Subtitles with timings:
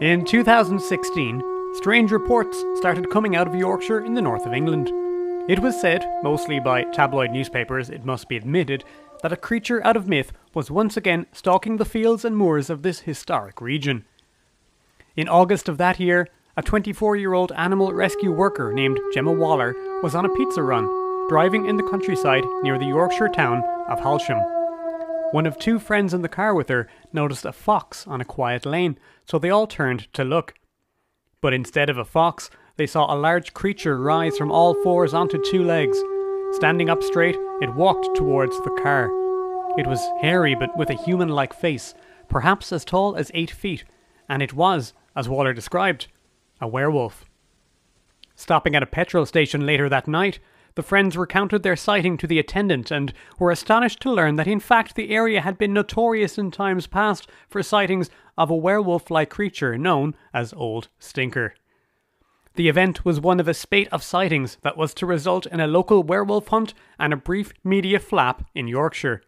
[0.00, 1.42] In 2016,
[1.74, 4.88] strange reports started coming out of Yorkshire in the north of England.
[5.46, 8.82] It was said, mostly by tabloid newspapers, it must be admitted,
[9.22, 12.80] that a creature out of myth was once again stalking the fields and moors of
[12.80, 14.06] this historic region.
[15.16, 19.74] In August of that year, a 24 year old animal rescue worker named Gemma Waller
[20.02, 20.86] was on a pizza run,
[21.28, 24.42] driving in the countryside near the Yorkshire town of Halsham.
[25.32, 28.64] One of two friends in the car with her noticed a fox on a quiet
[28.66, 30.54] lane, so they all turned to look.
[31.40, 35.42] But instead of a fox, they saw a large creature rise from all fours onto
[35.42, 35.98] two legs.
[36.52, 39.06] Standing up straight, it walked towards the car.
[39.78, 41.94] It was hairy but with a human like face,
[42.28, 43.84] perhaps as tall as eight feet,
[44.28, 46.08] and it was, as Waller described,
[46.60, 47.24] a werewolf.
[48.34, 50.38] Stopping at a petrol station later that night,
[50.74, 54.60] the friends recounted their sighting to the attendant and were astonished to learn that in
[54.60, 59.30] fact the area had been notorious in times past for sightings of a werewolf like
[59.30, 61.54] creature known as Old Stinker.
[62.54, 65.66] The event was one of a spate of sightings that was to result in a
[65.66, 69.22] local werewolf hunt and a brief media flap in Yorkshire.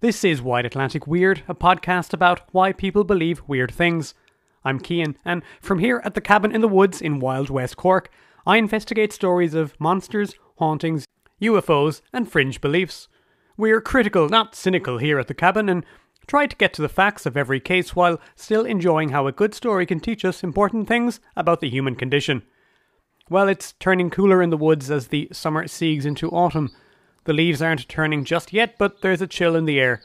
[0.00, 4.14] This is Wide Atlantic Weird, a podcast about why people believe weird things.
[4.64, 8.10] I'm Cian, and from here at the cabin in the woods in Wild West Cork,
[8.46, 11.06] I investigate stories of monsters, hauntings,
[11.40, 13.08] UFOs, and fringe beliefs.
[13.56, 15.84] We're critical, not cynical, here at the cabin, and
[16.26, 19.54] try to get to the facts of every case while still enjoying how a good
[19.54, 22.42] story can teach us important things about the human condition.
[23.28, 26.70] Well, it's turning cooler in the woods as the summer segs into autumn.
[27.24, 30.02] The leaves aren't turning just yet, but there's a chill in the air.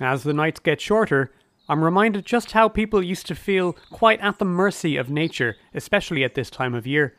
[0.00, 1.32] As the nights get shorter,
[1.68, 6.24] I'm reminded just how people used to feel quite at the mercy of nature, especially
[6.24, 7.14] at this time of year.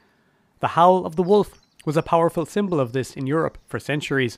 [0.60, 4.38] The howl of the wolf was a powerful symbol of this in Europe for centuries.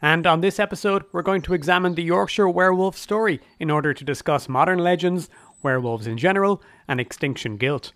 [0.00, 4.04] And on this episode, we're going to examine the Yorkshire werewolf story in order to
[4.04, 5.28] discuss modern legends,
[5.62, 7.92] werewolves in general, and extinction guilt.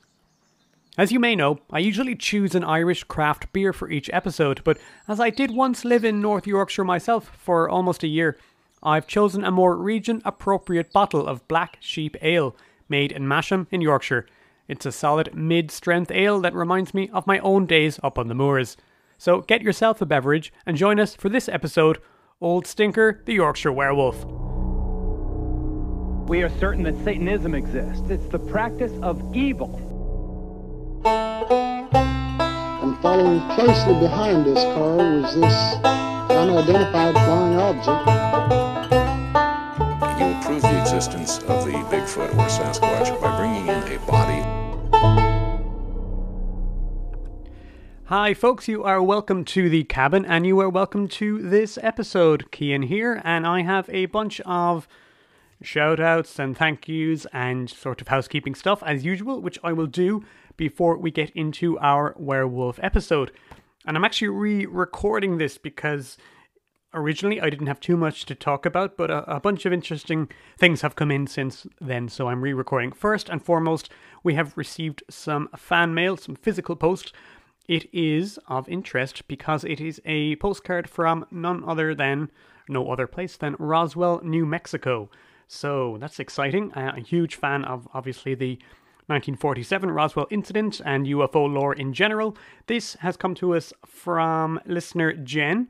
[0.98, 4.78] As you may know, I usually choose an Irish craft beer for each episode, but
[5.08, 8.36] as I did once live in North Yorkshire myself for almost a year,
[8.82, 12.56] I've chosen a more region appropriate bottle of Black Sheep Ale,
[12.88, 14.26] made in Masham in Yorkshire.
[14.72, 18.28] It's a solid mid strength ale that reminds me of my own days up on
[18.28, 18.78] the moors.
[19.18, 21.98] So get yourself a beverage and join us for this episode
[22.40, 24.24] Old Stinker, the Yorkshire Werewolf.
[26.26, 28.08] We are certain that Satanism exists.
[28.08, 29.76] It's the practice of evil.
[31.04, 35.74] And following closely behind this car was this
[36.30, 38.08] unidentified flying object.
[40.18, 44.51] You would prove the existence of the Bigfoot or Sasquatch by bringing in a body
[48.14, 52.44] Hi, folks, you are welcome to the cabin and you are welcome to this episode.
[52.54, 54.86] Cian here, and I have a bunch of
[55.62, 59.86] shout outs and thank yous and sort of housekeeping stuff as usual, which I will
[59.86, 60.22] do
[60.58, 63.32] before we get into our werewolf episode.
[63.86, 66.18] And I'm actually re recording this because
[66.92, 70.28] originally I didn't have too much to talk about, but a, a bunch of interesting
[70.58, 72.92] things have come in since then, so I'm re recording.
[72.92, 73.88] First and foremost,
[74.22, 77.14] we have received some fan mail, some physical post
[77.68, 82.30] it is of interest because it is a postcard from none other than,
[82.68, 85.10] no other place than Roswell, New Mexico.
[85.46, 86.72] So that's exciting.
[86.72, 88.58] Uh, a huge fan of obviously the
[89.06, 92.36] 1947 Roswell incident and UFO lore in general.
[92.66, 95.68] This has come to us from listener Jen,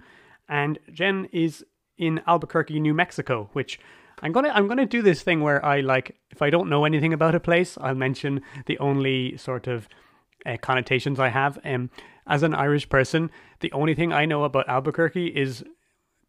[0.48, 1.64] and Jen is
[1.98, 3.80] in Albuquerque, New Mexico, which
[4.22, 7.12] I'm gonna I'm gonna do this thing where I like if I don't know anything
[7.12, 9.88] about a place, I'll mention the only sort of
[10.46, 11.58] uh, connotations I have.
[11.64, 11.90] Um,
[12.26, 13.30] as an Irish person,
[13.60, 15.64] the only thing I know about Albuquerque is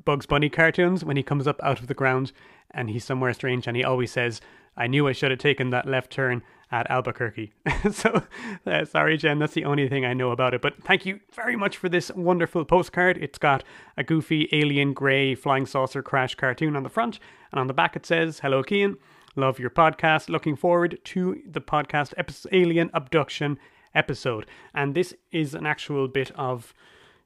[0.04, 2.32] Bugs Bunny cartoons when he comes up out of the ground
[2.72, 4.42] and he's somewhere strange and he always says,
[4.76, 6.42] I knew I should have taken that left turn
[6.72, 7.54] at Albuquerque.
[7.92, 8.24] so,
[8.66, 10.62] uh, sorry, Jen, that's the only thing I know about it.
[10.62, 13.18] But thank you very much for this wonderful postcard.
[13.22, 13.64] It's got
[13.96, 17.20] a goofy alien grey flying saucer crash cartoon on the front,
[17.52, 18.98] and on the back it says, Hello, Cian.
[19.36, 20.30] Love your podcast.
[20.30, 23.60] Looking forward to the podcast episode, Alien Abduction
[23.96, 24.46] episode.
[24.74, 26.74] And this is an actual bit of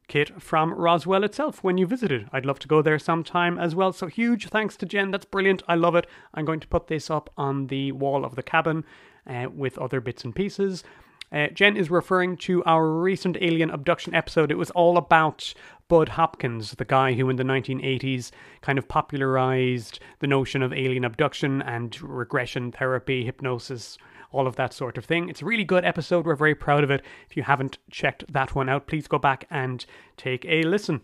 [0.08, 2.30] kit from Roswell itself when you visited.
[2.32, 3.92] I'd love to go there sometime as well.
[3.92, 5.12] So huge thanks to Jen.
[5.12, 5.64] That's brilliant.
[5.68, 6.08] I love it.
[6.34, 8.86] I'm going to put this up on the wall of the cabin
[9.28, 10.84] uh, with other bits and pieces.
[11.30, 14.50] Uh, Jen is referring to our recent alien abduction episode.
[14.50, 15.54] It was all about
[15.90, 18.32] Bud Hopkins, the guy who in the 1980s
[18.62, 23.98] kind of popularized the notion of alien abduction and regression therapy, hypnosis,
[24.32, 25.30] all of that sort of thing.
[25.30, 26.26] It's a really good episode.
[26.26, 27.04] We're very proud of it.
[27.30, 29.86] If you haven't checked that one out, please go back and
[30.16, 31.02] take a listen.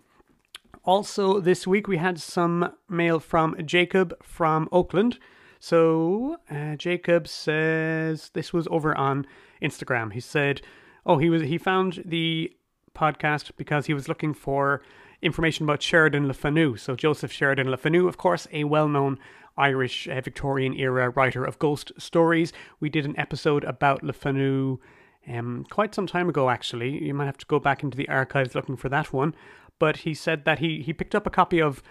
[0.84, 5.18] Also, this week we had some mail from Jacob from Oakland.
[5.60, 9.26] So uh, Jacob says this was over on
[9.62, 10.12] Instagram.
[10.12, 10.62] He said,
[11.06, 12.52] "Oh, he was he found the
[12.94, 14.82] podcast because he was looking for
[15.22, 16.78] information about Sheridan Le Fanu.
[16.78, 19.18] So Joseph Sheridan Le Fanu, of course, a well-known
[19.58, 22.54] Irish uh, Victorian era writer of ghost stories.
[22.80, 24.80] We did an episode about Le Fanu
[25.28, 27.04] um, quite some time ago, actually.
[27.04, 29.36] You might have to go back into the archives looking for that one.
[29.80, 31.82] But he said that he, he picked up a copy of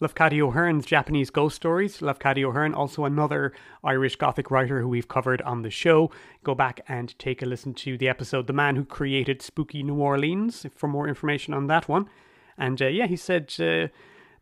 [0.00, 1.98] Lafcadio O'Hearn's Japanese ghost stories.
[1.98, 3.52] Lafcadio O'Hearn, also another
[3.84, 6.10] Irish Gothic writer who we've covered on the show.
[6.42, 9.96] Go back and take a listen to the episode The Man Who Created Spooky New
[9.96, 12.08] Orleans for more information on that one.
[12.56, 13.88] And uh, yeah, he said uh,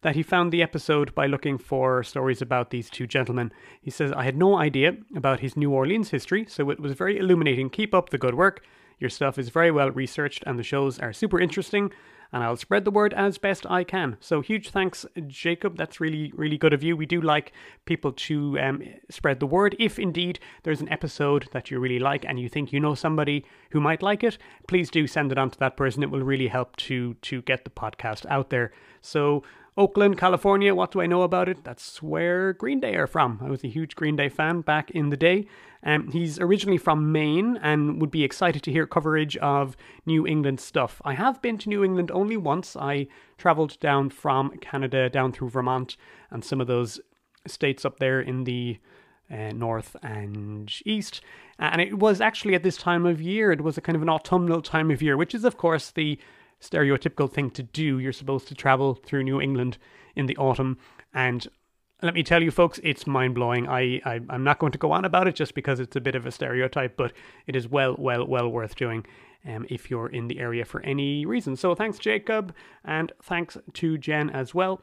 [0.03, 3.53] that he found the episode by looking for stories about these two gentlemen.
[3.81, 7.19] He says, I had no idea about his New Orleans history, so it was very
[7.19, 7.71] illuminating.
[7.71, 8.65] Keep up the good work.
[8.99, 11.91] Your stuff is very well researched, and the shows are super interesting
[12.33, 14.17] and I'll spread the word as best I can.
[14.21, 15.77] So huge thanks, Jacob.
[15.77, 16.97] That's really, really good of you.
[16.97, 17.53] We do like
[17.87, 19.75] people to um, spread the word.
[19.79, 23.45] If indeed there's an episode that you really like and you think you know somebody
[23.71, 24.37] who might like it,
[24.67, 26.03] please do send it on to that person.
[26.03, 28.73] It will really help to to get the podcast out there.
[29.01, 29.43] So
[29.79, 30.75] Oakland, California.
[30.75, 31.63] What do I know about it?
[31.63, 33.39] That's where Green Day are from.
[33.41, 35.47] I was a huge Green Day fan back in the day.
[35.85, 40.59] Um, he's originally from Maine and would be excited to hear coverage of New England
[40.59, 41.01] stuff.
[41.05, 42.77] I have been to New England only once.
[42.77, 43.07] I
[43.39, 45.97] travelled down from Canada down through Vermont
[46.31, 47.01] and some of those
[47.47, 48.79] states up there in the
[49.31, 51.21] uh, north and east.
[51.61, 54.09] And it was actually at this time of year, it was a kind of an
[54.09, 56.19] autumnal time of year, which is, of course, the
[56.61, 57.99] stereotypical thing to do.
[57.99, 59.79] You're supposed to travel through New England
[60.17, 60.79] in the autumn,
[61.15, 61.47] and
[62.03, 63.69] let me tell you, folks, it's mind blowing.
[63.69, 66.15] I, I am not going to go on about it just because it's a bit
[66.15, 67.13] of a stereotype, but
[67.47, 69.05] it is well, well, well worth doing.
[69.47, 71.55] Um, if you're in the area for any reason.
[71.55, 72.53] So thanks, Jacob,
[72.85, 74.83] and thanks to Jen as well.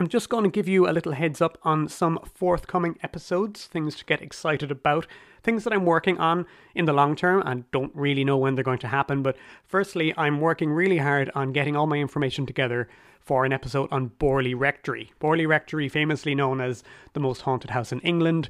[0.00, 3.94] I'm just going to give you a little heads up on some forthcoming episodes, things
[3.96, 5.06] to get excited about,
[5.44, 8.64] things that I'm working on in the long term and don't really know when they're
[8.64, 9.22] going to happen.
[9.22, 12.88] But firstly, I'm working really hard on getting all my information together
[13.20, 15.12] for an episode on Borley Rectory.
[15.20, 16.82] Borley Rectory, famously known as
[17.12, 18.48] the most haunted house in England.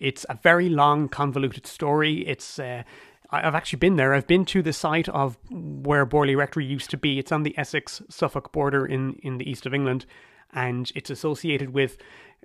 [0.00, 2.26] It's a very long, convoluted story.
[2.26, 2.82] It's uh,
[3.30, 4.12] I've actually been there.
[4.12, 7.18] I've been to the site of where Borley Rectory used to be.
[7.18, 10.04] It's on the Essex Suffolk border in, in the east of England
[10.52, 11.96] and it's associated with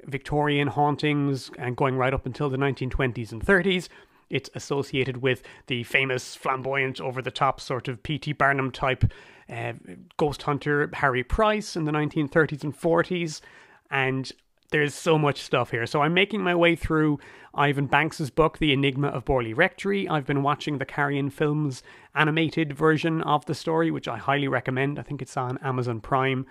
[0.05, 3.89] Victorian hauntings and going right up until the 1920s and 30s.
[4.29, 8.33] It's associated with the famous flamboyant, over the top sort of P.T.
[8.33, 9.05] Barnum type
[9.49, 9.73] uh,
[10.17, 13.41] ghost hunter Harry Price in the 1930s and 40s.
[13.89, 14.29] And
[14.69, 15.85] there's so much stuff here.
[15.85, 17.19] So I'm making my way through
[17.53, 20.09] Ivan Banks's book, The Enigma of Borley Rectory.
[20.09, 21.81] I've been watching the Carrion Films
[22.13, 24.99] animated version of the story, which I highly recommend.
[24.99, 26.45] I think it's on Amazon Prime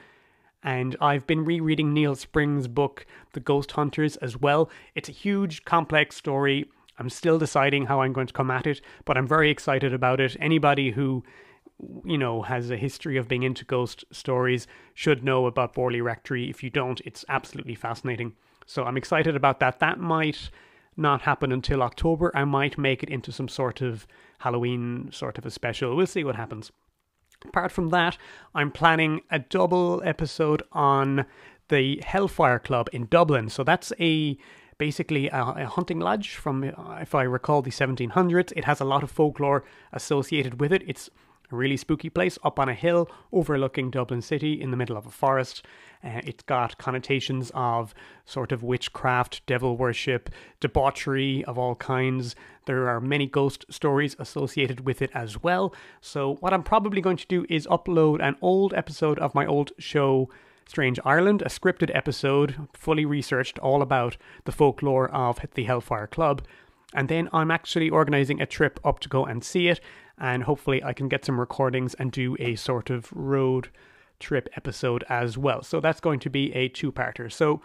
[0.67, 4.69] and I've been rereading Neil Spring's book, The Ghost Hunters, as well.
[4.97, 6.69] It's a huge, complex story.
[6.99, 10.21] I'm still deciding how I'm going to come at it, but I'm very excited about
[10.21, 10.37] it.
[10.41, 11.23] Anybody who
[12.05, 16.49] you know, has a history of being into ghost stories should know about Borley Rectory.
[16.51, 18.33] If you don't, it's absolutely fascinating.
[18.67, 19.79] So I'm excited about that.
[19.79, 20.51] That might
[20.97, 22.33] not happen until October.
[22.35, 24.07] I might make it into some sort of
[24.39, 25.95] Halloween sort of a special.
[25.95, 26.73] We'll see what happens.
[27.49, 28.19] Apart from that,
[28.55, 31.27] I'm planning a double episode on
[31.69, 33.49] the Hellfire Club in Dublin.
[33.49, 34.37] So that's a
[34.79, 38.53] basically a, a, hunting lodge from, uh, if I recall, the 1700s.
[38.55, 40.83] It has a lot of folklore associated with it.
[40.87, 41.09] It's
[41.51, 45.07] a really spooky place up on a hill overlooking Dublin City in the middle of
[45.07, 45.65] a forest.
[46.03, 52.35] Uh, it's got connotations of sort of witchcraft, devil worship, debauchery of all kinds.
[52.67, 55.75] There are many ghost stories associated with it as well.
[56.01, 59.73] So, what I'm probably going to do is upload an old episode of my old
[59.79, 60.29] show.
[60.69, 66.43] Strange Ireland, a scripted episode, fully researched, all about the folklore of the Hellfire Club.
[66.93, 69.79] And then I'm actually organizing a trip up to go and see it
[70.19, 73.69] and hopefully I can get some recordings and do a sort of road
[74.21, 75.63] trip episode as well.
[75.63, 77.31] So that's going to be a two parter.
[77.31, 77.61] So,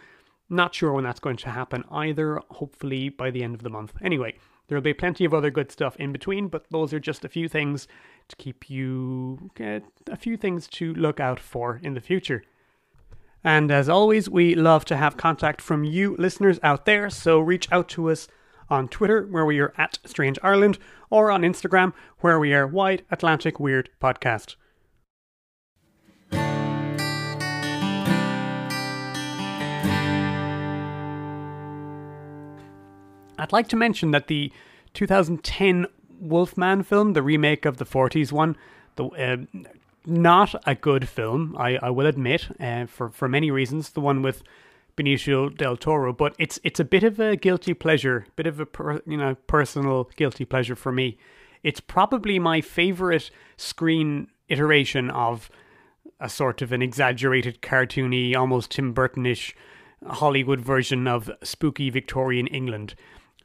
[0.50, 3.94] not sure when that's going to happen either, hopefully by the end of the month.
[4.04, 4.36] Anyway,
[4.68, 7.30] there will be plenty of other good stuff in between, but those are just a
[7.30, 7.88] few things
[8.28, 12.44] to keep you a few things to look out for in the future.
[13.44, 17.72] And as always, we love to have contact from you listeners out there, so reach
[17.72, 18.28] out to us
[18.70, 20.78] on Twitter, where we are at Strange Ireland,
[21.10, 24.56] or on Instagram, where we are Wide Atlantic Weird Podcast.
[33.42, 34.54] I'd like to mention that the
[34.94, 35.88] 2010
[36.20, 38.56] Wolfman film, the remake of the 40s one,
[38.98, 39.38] the uh,
[40.06, 43.90] not a good film, I, I will admit, uh, for, for many reasons.
[43.90, 44.44] The one with
[44.96, 48.66] Benicio del Toro, but it's it's a bit of a guilty pleasure, bit of a
[48.68, 51.18] per, you know personal guilty pleasure for me.
[51.64, 55.50] It's probably my favorite screen iteration of
[56.20, 59.54] a sort of an exaggerated, cartoony, almost Tim Burtonish
[60.06, 62.94] Hollywood version of spooky Victorian England.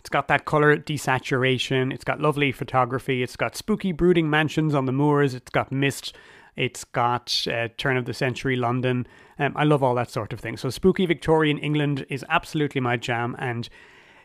[0.07, 1.93] It's got that color desaturation.
[1.93, 3.25] It's got lovely photography.
[3.25, 5.35] It's got spooky, brooding mansions on the moors.
[5.35, 6.15] It's got mist.
[6.55, 9.09] It's got uh, turn of the century London.
[9.41, 10.59] Um, I love all that sort of thing.
[10.59, 13.35] So, spooky Victorian England is absolutely my jam.
[13.41, 13.69] And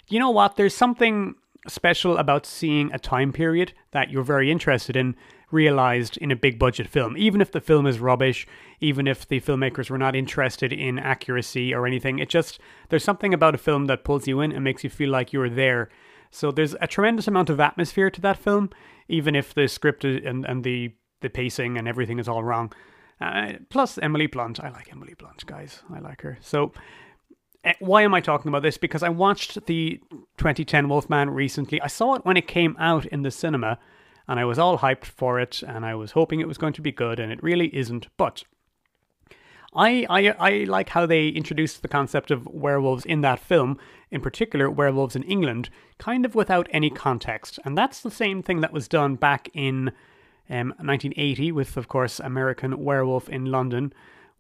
[0.08, 0.56] you know what?
[0.56, 1.34] There's something
[1.68, 5.16] special about seeing a time period that you're very interested in
[5.52, 7.16] realized in a big budget film.
[7.18, 8.48] Even if the film is rubbish,
[8.80, 13.34] even if the filmmakers were not interested in accuracy or anything, it just, there's something
[13.34, 15.90] about a film that pulls you in and makes you feel like you're there.
[16.32, 18.70] So there's a tremendous amount of atmosphere to that film,
[19.08, 22.72] even if the script and, and the, the pacing and everything is all wrong.
[23.20, 24.60] Uh, plus, Emily Blunt.
[24.60, 25.84] I like Emily Blunt, guys.
[25.94, 26.40] I like her.
[26.42, 26.72] So,
[27.64, 28.78] uh, why am I talking about this?
[28.78, 30.02] Because I watched the
[30.38, 31.80] 2010 Wolfman recently.
[31.82, 33.78] I saw it when it came out in the cinema
[34.32, 36.82] and I was all hyped for it, and I was hoping it was going to
[36.82, 38.08] be good, and it really isn't.
[38.16, 38.46] But
[39.76, 43.78] I, I, I like how they introduced the concept of werewolves in that film,
[44.10, 47.60] in particular, werewolves in England, kind of without any context.
[47.66, 49.90] And that's the same thing that was done back in
[50.50, 53.92] um, 1980 with, of course, American Werewolf in London,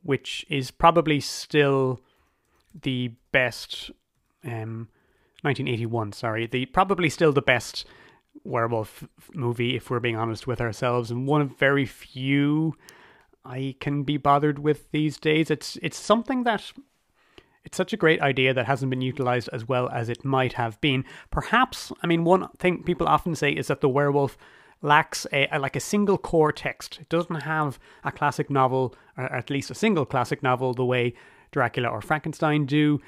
[0.03, 1.99] which is probably still
[2.81, 3.91] the best.
[4.45, 4.87] Um,
[5.41, 7.85] 1981, sorry, the probably still the best
[8.43, 12.75] werewolf movie, if we're being honest with ourselves, and one of very few
[13.43, 15.49] I can be bothered with these days.
[15.49, 16.71] It's it's something that
[17.63, 20.79] it's such a great idea that hasn't been utilized as well as it might have
[20.81, 21.05] been.
[21.29, 24.37] Perhaps, I mean, one thing people often say is that the werewolf
[24.81, 26.99] lacks a, a, like a single core text.
[26.99, 31.13] It doesn't have a classic novel, or at least a single classic novel, the way
[31.51, 32.99] Dracula or Frankenstein do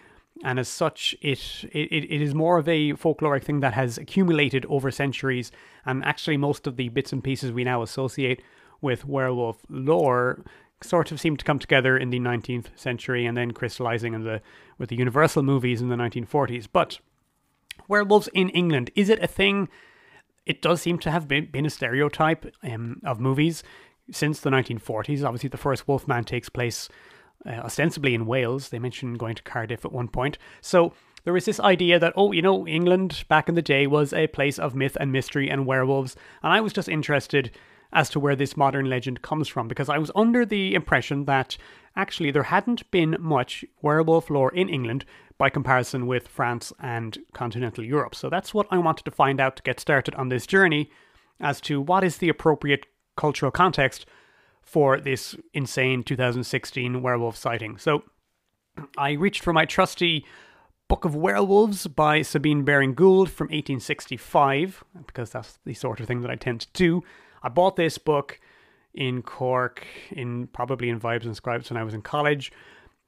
[0.44, 1.40] and as such, it,
[1.72, 5.52] it it is more of a folkloric thing that has accumulated over centuries.
[5.86, 8.42] And actually, most of the bits and pieces we now associate
[8.82, 10.44] with werewolf lore
[10.82, 14.42] sort of seem to come together in the 19th century and then crystallizing in the
[14.78, 16.68] with the Universal movies in the 1940s.
[16.72, 17.00] But
[17.88, 19.70] werewolves in England is it a thing?
[20.46, 23.64] It does seem to have been, been a stereotype um, of movies
[24.12, 25.24] since the 1940s.
[25.24, 26.90] Obviously, the first Wolfman takes place
[27.46, 28.70] uh, ostensibly in Wales.
[28.70, 30.38] They mentioned going to Cardiff at one point.
[30.62, 34.14] So there was this idea that, oh, you know, England back in the day was
[34.14, 36.16] a place of myth and mystery and werewolves.
[36.42, 37.52] And I was just interested
[37.94, 41.58] as to where this modern legend comes from because I was under the impression that
[41.96, 45.06] actually there hadn't been much werewolf lore in England
[45.38, 48.16] by comparison with France and continental Europe.
[48.16, 50.92] So that's what I wanted to find out to get started on this journey
[51.40, 54.06] as to what is the appropriate cultural context
[54.64, 57.78] for this insane 2016 werewolf sighting.
[57.78, 58.04] So
[58.98, 60.26] I reached for my trusty
[60.88, 66.22] Book of Werewolves by Sabine Baring Gould from 1865, because that's the sort of thing
[66.22, 67.04] that I tend to do.
[67.42, 68.40] I bought this book
[68.94, 72.52] in Cork, in probably in Vibes and Scribes when I was in college.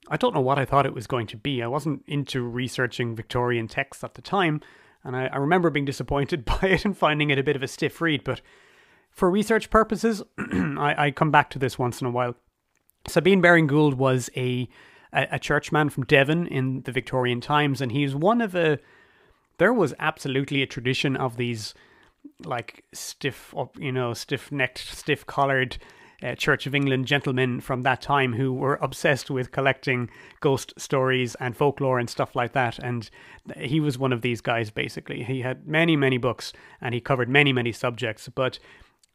[0.08, 1.62] I don't know what I thought it was going to be.
[1.62, 4.62] I wasn't into researching Victorian texts at the time,
[5.04, 7.68] and I, I remember being disappointed by it and finding it a bit of a
[7.68, 8.42] stiff read, but
[9.16, 12.36] for research purposes, I, I, come back to this once in a while.
[13.08, 14.68] Sabine Baring Gould was a,
[15.14, 18.78] a, a churchman from Devon in the Victorian times, and he's one of a.
[19.58, 21.74] There was absolutely a tradition of these,
[22.44, 25.78] like stiff, you know, stiff-necked, stiff-collared
[26.22, 31.36] uh, Church of England gentlemen from that time who were obsessed with collecting ghost stories
[31.36, 32.80] and folklore and stuff like that.
[32.80, 33.10] And
[33.58, 35.24] he was one of these guys, basically.
[35.24, 38.30] He had many, many books and he covered many, many subjects.
[38.30, 38.60] But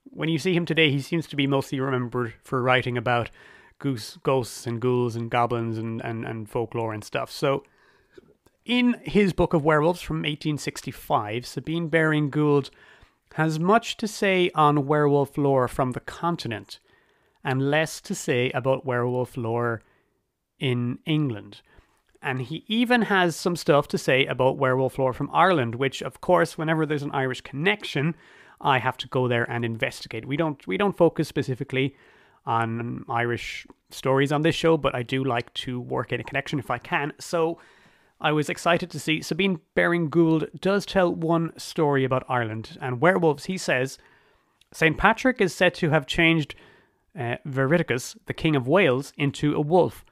[0.04, 3.30] when you see him today, he seems to be mostly remembered for writing about
[3.78, 7.30] goose, ghosts and ghouls and goblins and, and, and folklore and stuff.
[7.30, 7.64] So,
[8.64, 12.70] in his book of werewolves from 1865, Sabine Baring Gould
[13.34, 16.78] has much to say on werewolf lore from the continent
[17.42, 19.82] and less to say about werewolf lore
[20.58, 21.62] in England.
[22.22, 26.20] And he even has some stuff to say about werewolf lore from Ireland, which, of
[26.20, 28.14] course, whenever there's an Irish connection,
[28.60, 30.26] I have to go there and investigate.
[30.26, 31.96] We don't we don't focus specifically
[32.46, 36.58] on Irish stories on this show, but I do like to work in a connection
[36.58, 37.12] if I can.
[37.18, 37.58] So
[38.20, 43.00] I was excited to see Sabine Baring Gould does tell one story about Ireland and
[43.00, 43.46] werewolves.
[43.46, 43.98] He says
[44.72, 44.96] St.
[44.96, 46.54] Patrick is said to have changed
[47.18, 50.04] uh, Vereticus, the King of Wales, into a wolf,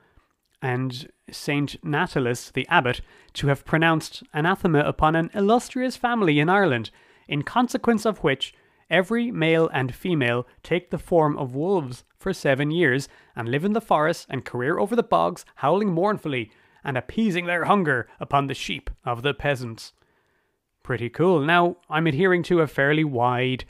[0.61, 1.81] and St.
[1.85, 3.01] Natalis, the abbot,
[3.35, 6.91] to have pronounced anathema upon an illustrious family in Ireland
[7.29, 8.55] in consequence of which
[8.91, 13.75] every male and female take the form of wolves for seven years, and live in
[13.75, 16.51] the forest and career over the bogs, howling mournfully,
[16.83, 19.93] and appeasing their hunger upon the sheep of the peasants.
[20.83, 21.41] Pretty cool.
[21.41, 23.65] Now, I'm adhering to a fairly wide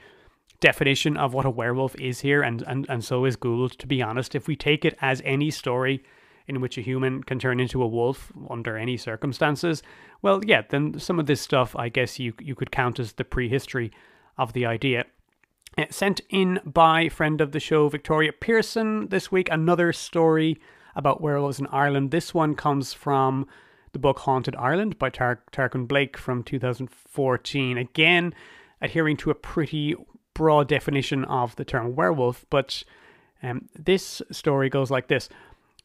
[0.60, 4.00] definition of what a werewolf is here, and, and, and so is Gould, to be
[4.00, 4.34] honest.
[4.34, 6.02] If we take it as any story
[6.48, 9.82] in which a human can turn into a wolf under any circumstances,
[10.22, 13.24] well, yeah, then some of this stuff I guess you, you could count as the
[13.24, 13.92] prehistory
[14.36, 15.04] of the idea.
[15.76, 20.60] Uh, sent in by friend of the show Victoria Pearson this week, another story
[20.96, 22.10] about werewolves in Ireland.
[22.10, 23.46] This one comes from
[23.92, 27.78] the book Haunted Ireland by Tar- Tarquin Blake from 2014.
[27.78, 28.34] Again,
[28.80, 29.94] adhering to a pretty
[30.34, 32.82] broad definition of the term werewolf, but
[33.42, 35.28] um, this story goes like this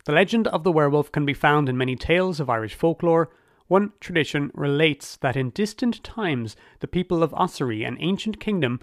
[0.05, 3.29] The legend of the werewolf can be found in many tales of Irish folklore.
[3.67, 8.81] One tradition relates that in distant times the people of Ossory, an ancient kingdom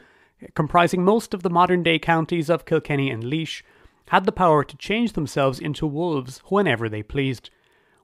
[0.55, 3.62] comprising most of the modern day counties of Kilkenny and Laois,
[4.09, 7.50] had the power to change themselves into wolves whenever they pleased.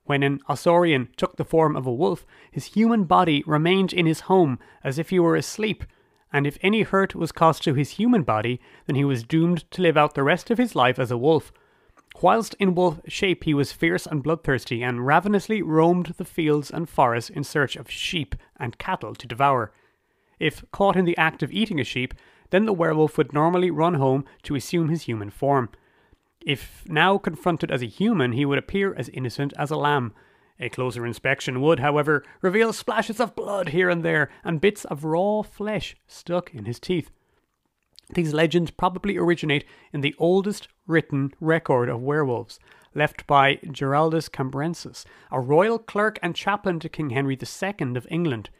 [0.04, 4.20] When an Osorian took the form of a wolf, his human body remained in his
[4.20, 5.84] home as if he were asleep,
[6.32, 9.80] and if any hurt was caused to his human body, then he was doomed to
[9.80, 11.50] live out the rest of his life as a wolf.
[12.22, 16.88] Whilst in wolf shape, he was fierce and bloodthirsty, and ravenously roamed the fields and
[16.88, 19.72] forests in search of sheep and cattle to devour.
[20.38, 22.14] If caught in the act of eating a sheep,
[22.50, 25.68] then the werewolf would normally run home to assume his human form.
[26.40, 30.14] If now confronted as a human, he would appear as innocent as a lamb.
[30.58, 35.04] A closer inspection would, however, reveal splashes of blood here and there and bits of
[35.04, 37.10] raw flesh stuck in his teeth.
[38.14, 42.60] These legends probably originate in the oldest written record of werewolves,
[42.94, 48.50] left by Giraldus Cambrensis, a royal clerk and chaplain to King Henry II of England.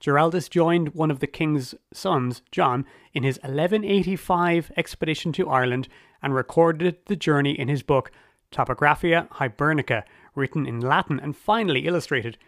[0.00, 5.88] Giraldus joined one of the king's sons, John, in his 1185 expedition to Ireland
[6.22, 8.10] and recorded the journey in his book
[8.50, 12.38] Topographia Hibernica, written in Latin and finally illustrated.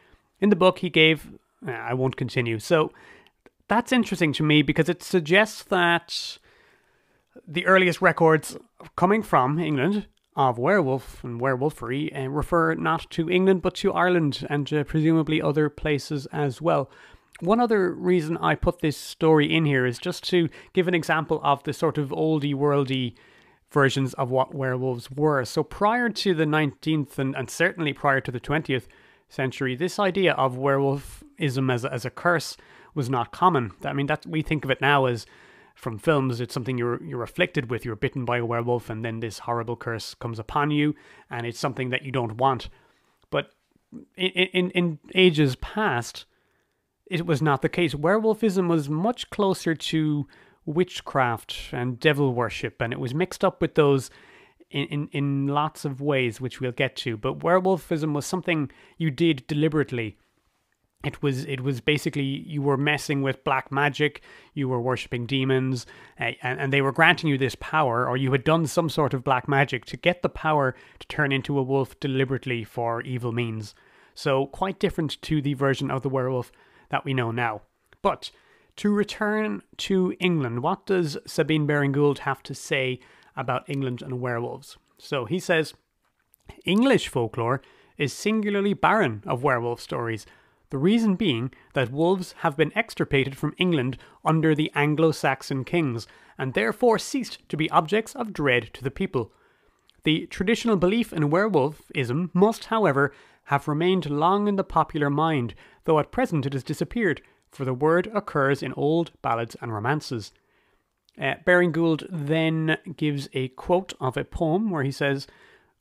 [0.41, 1.39] In the book, he gave.
[1.67, 2.59] I won't continue.
[2.59, 2.93] So
[3.69, 6.39] that's interesting to me because it suggests that
[7.47, 8.57] the earliest records
[8.97, 14.47] coming from England of werewolf and werewolfery uh, refer not to England but to Ireland
[14.49, 16.91] and uh, presumably other places as well.
[17.41, 21.41] One other reason I put this story in here is just to give an example
[21.43, 23.15] of the sort of oldie worldy
[23.71, 25.45] versions of what werewolves were.
[25.45, 28.87] So prior to the 19th and, and certainly prior to the 20th
[29.29, 32.57] century, this idea of werewolfism as a, as a curse
[32.95, 33.73] was not common.
[33.85, 35.25] I mean, that we think of it now as
[35.81, 36.41] from films.
[36.41, 37.85] It's something you're you're afflicted with.
[37.85, 40.95] You're bitten by a werewolf, and then this horrible curse comes upon you,
[41.31, 42.69] and it's something that you don't want.
[43.31, 43.53] But
[44.17, 46.27] in in, in ages past,
[47.07, 47.95] it was not the case.
[47.95, 50.27] Werewolfism was much closer to
[50.67, 54.11] witchcraft and devil worship, and it was mixed up with those
[54.71, 57.17] in, in, in lots of ways, which we'll get to.
[57.17, 60.17] But werewolfism was something you did deliberately.
[61.03, 64.21] It was it was basically you were messing with black magic,
[64.53, 65.87] you were worshipping demons,
[66.21, 69.15] uh, and, and they were granting you this power, or you had done some sort
[69.15, 73.33] of black magic to get the power to turn into a wolf deliberately for evil
[73.33, 73.75] means.
[74.15, 76.53] So quite different to the version of the werewolf
[76.91, 77.63] that we know now.
[78.03, 78.31] But
[78.77, 83.01] to return to England, what does Sabine Baring Gould have to say
[83.37, 84.77] about England and werewolves?
[84.99, 85.73] So he says
[86.67, 87.63] English folklore
[87.97, 90.27] is singularly barren of werewolf stories.
[90.71, 96.07] The reason being that wolves have been extirpated from England under the Anglo Saxon kings,
[96.39, 99.33] and therefore ceased to be objects of dread to the people.
[100.05, 103.13] The traditional belief in werewolfism must, however,
[103.45, 105.55] have remained long in the popular mind,
[105.85, 110.33] though at present it has disappeared, for the word occurs in old ballads and romances.
[111.21, 115.27] Uh, Baring Gould then gives a quote of a poem where he says,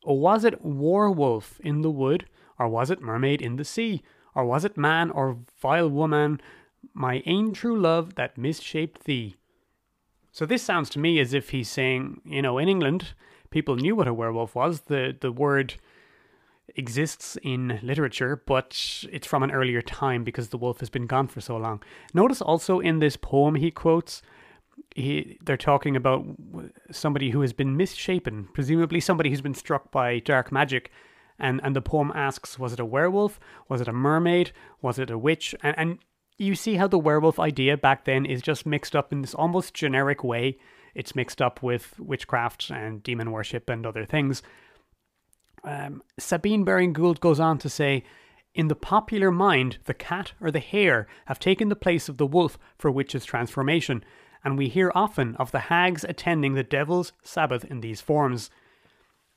[0.03, 2.25] Was it war wolf in the wood,
[2.57, 4.01] or was it mermaid in the sea,
[4.39, 6.39] or was it man or vile woman,
[6.93, 9.35] my ain true love that misshaped thee?
[10.31, 13.13] So this sounds to me as if he's saying, you know, in England,
[13.49, 14.81] people knew what a werewolf was.
[14.81, 15.75] The the word
[16.75, 21.27] exists in literature, but it's from an earlier time because the wolf has been gone
[21.27, 21.81] for so long.
[22.13, 24.21] Notice also in this poem he quotes
[24.95, 26.25] he, they're talking about
[26.91, 30.91] somebody who has been misshapen, presumably somebody who's been struck by dark magic.
[31.39, 33.39] And, and the poem asks, was it a werewolf?
[33.69, 34.51] Was it a mermaid?
[34.81, 35.55] Was it a witch?
[35.63, 35.99] And, and
[36.37, 39.73] you see how the werewolf idea back then is just mixed up in this almost
[39.73, 40.57] generic way.
[40.95, 44.41] It's mixed up with witchcraft and demon worship and other things.
[45.63, 48.03] Um, Sabine Baring Gould goes on to say,
[48.55, 52.25] in the popular mind, the cat or the hare have taken the place of the
[52.25, 54.03] wolf for witches' transformation,
[54.43, 58.49] and we hear often of the hags attending the devil's sabbath in these forms.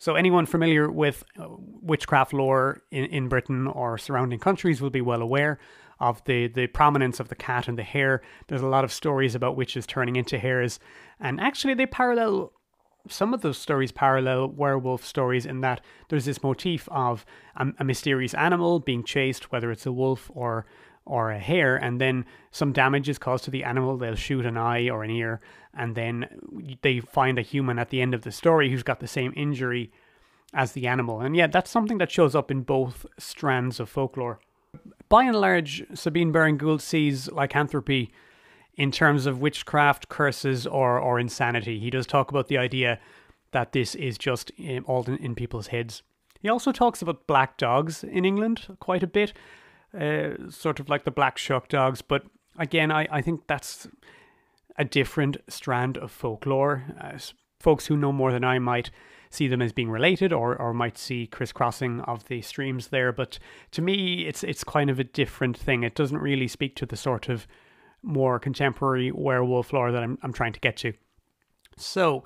[0.03, 1.47] So, anyone familiar with uh,
[1.81, 5.61] witchcraft lore in, in Britain or surrounding countries will be well aware
[6.01, 8.21] of the, the prominence of the cat and the hare.
[8.49, 10.81] There's a lot of stories about witches turning into hares,
[11.21, 12.53] and actually, they parallel
[13.09, 17.85] some of those stories parallel werewolf stories in that there's this motif of a, a,
[17.85, 20.67] mysterious animal being chased, whether it's a wolf or
[21.05, 23.97] or a hare, and then some damage is caused to the animal.
[23.97, 25.41] They'll shoot an eye or an ear,
[25.75, 26.29] and then
[26.83, 29.91] they find a human at the end of the story who's got the same injury
[30.55, 31.21] as the animal.
[31.21, 34.39] And yeah, that's something that shows up in both strands of folklore.
[35.09, 38.11] By and large, Sabine Baring sees lycanthropy
[38.75, 41.79] in terms of witchcraft, curses, or or insanity.
[41.79, 42.99] He does talk about the idea
[43.51, 46.03] that this is just um, all in, in people's heads.
[46.41, 49.33] He also talks about black dogs in England quite a bit,
[49.99, 52.03] uh, sort of like the black shuck dogs.
[52.03, 52.25] But
[52.59, 53.89] again, I, I think that's
[54.79, 56.85] a different strand of folklore.
[57.01, 57.19] Uh,
[57.61, 58.91] folks who know more than I might
[59.31, 63.13] see them as being related or, or might see crisscrossing of the streams there.
[63.13, 63.39] But
[63.73, 65.83] to me, it's it's kind of a different thing.
[65.83, 67.47] It doesn't really speak to the sort of
[68.03, 70.93] more contemporary werewolf lore that I'm, I'm trying to get to.
[71.77, 72.25] So,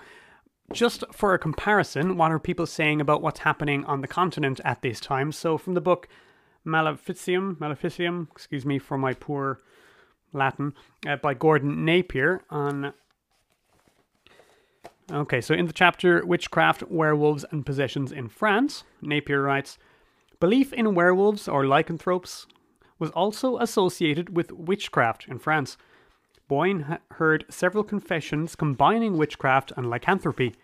[0.73, 4.83] just for a comparison, what are people saying about what's happening on the continent at
[4.83, 5.31] this time?
[5.31, 6.09] So, from the book
[6.67, 9.61] Maleficium, Maleficium, excuse me for my poor
[10.33, 10.75] Latin,
[11.07, 12.93] uh, by Gordon Napier on.
[15.11, 19.79] Okay, so in the chapter Witchcraft, Werewolves, and Possessions in France, Napier writes
[20.41, 22.47] Belief in werewolves or lycanthropes
[22.99, 25.77] was also associated with witchcraft in France.
[26.49, 30.55] Boyne heard several confessions combining witchcraft and lycanthropy.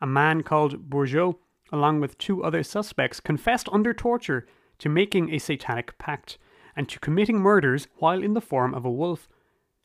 [0.00, 1.36] A man called Bourgeot,
[1.72, 4.46] along with two other suspects, confessed under torture
[4.84, 6.36] to making a satanic pact
[6.76, 9.30] and to committing murders while in the form of a wolf.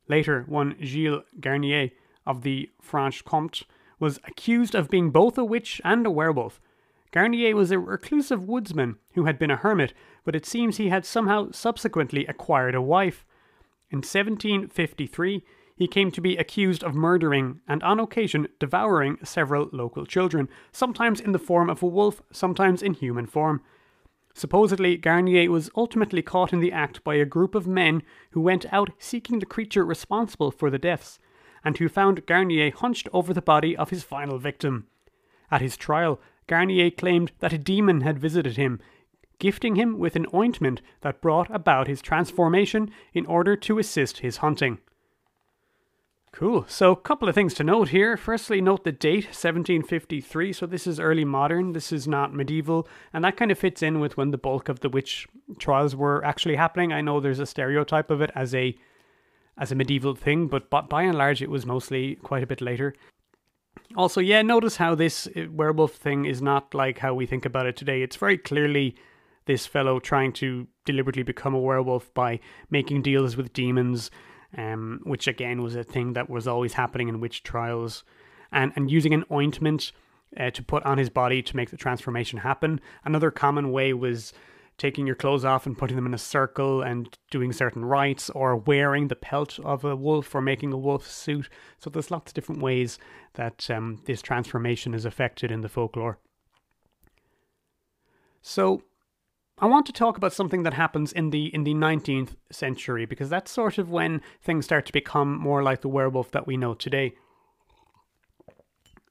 [0.09, 1.91] Later, one Gilles Garnier
[2.27, 3.63] of the Franche Comte
[3.97, 6.59] was accused of being both a witch and a werewolf.
[7.13, 9.93] Garnier was a reclusive woodsman who had been a hermit,
[10.25, 13.25] but it seems he had somehow subsequently acquired a wife.
[13.89, 15.45] In 1753,
[15.77, 21.21] he came to be accused of murdering and on occasion devouring several local children, sometimes
[21.21, 23.61] in the form of a wolf, sometimes in human form.
[24.39, 28.65] Supposedly, Garnier was ultimately caught in the act by a group of men who went
[28.71, 31.19] out seeking the creature responsible for the deaths,
[31.61, 34.87] and who found Garnier hunched over the body of his final victim.
[35.51, 38.79] At his trial, Garnier claimed that a demon had visited him,
[39.39, 44.37] gifting him with an ointment that brought about his transformation in order to assist his
[44.37, 44.77] hunting.
[46.31, 46.65] Cool.
[46.67, 48.15] So, a couple of things to note here.
[48.15, 50.53] Firstly, note the date, 1753.
[50.53, 51.73] So, this is early modern.
[51.73, 52.87] This is not medieval.
[53.11, 56.23] And that kind of fits in with when the bulk of the witch trials were
[56.23, 56.93] actually happening.
[56.93, 58.77] I know there's a stereotype of it as a
[59.57, 62.95] as a medieval thing, but by and large, it was mostly quite a bit later.
[63.95, 67.65] Also, yeah, notice how this uh, werewolf thing is not like how we think about
[67.65, 68.01] it today.
[68.01, 68.95] It's very clearly
[69.45, 72.39] this fellow trying to deliberately become a werewolf by
[72.69, 74.11] making deals with demons,
[74.57, 78.03] um, which again was a thing that was always happening in witch trials,
[78.51, 79.91] and and using an ointment
[80.37, 82.79] uh, to put on his body to make the transformation happen.
[83.03, 84.33] Another common way was
[84.77, 88.55] taking your clothes off and putting them in a circle and doing certain rites, or
[88.55, 91.49] wearing the pelt of a wolf or making a wolf suit.
[91.79, 92.97] So there's lots of different ways
[93.33, 96.17] that um, this transformation is affected in the folklore.
[98.41, 98.83] So
[99.61, 103.29] I want to talk about something that happens in the in the 19th century because
[103.29, 106.73] that's sort of when things start to become more like the werewolf that we know
[106.73, 107.13] today.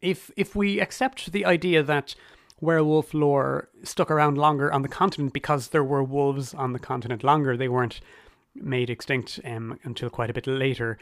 [0.00, 2.14] If if we accept the idea that
[2.60, 7.22] werewolf lore stuck around longer on the continent because there were wolves on the continent
[7.22, 7.56] longer.
[7.56, 8.00] They weren't
[8.54, 10.98] made extinct um, until quite a bit later.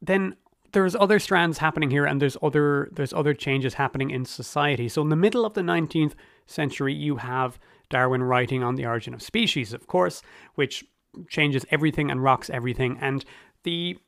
[0.00, 0.36] Then
[0.72, 4.88] there's other strands happening here, and there's other there's other changes happening in society.
[4.88, 6.14] So in the middle of the 19th
[6.46, 7.58] century, you have
[7.92, 10.22] Darwin writing on the origin of species, of course,
[10.56, 10.84] which
[11.28, 13.24] changes everything and rocks everything, and
[13.62, 13.98] the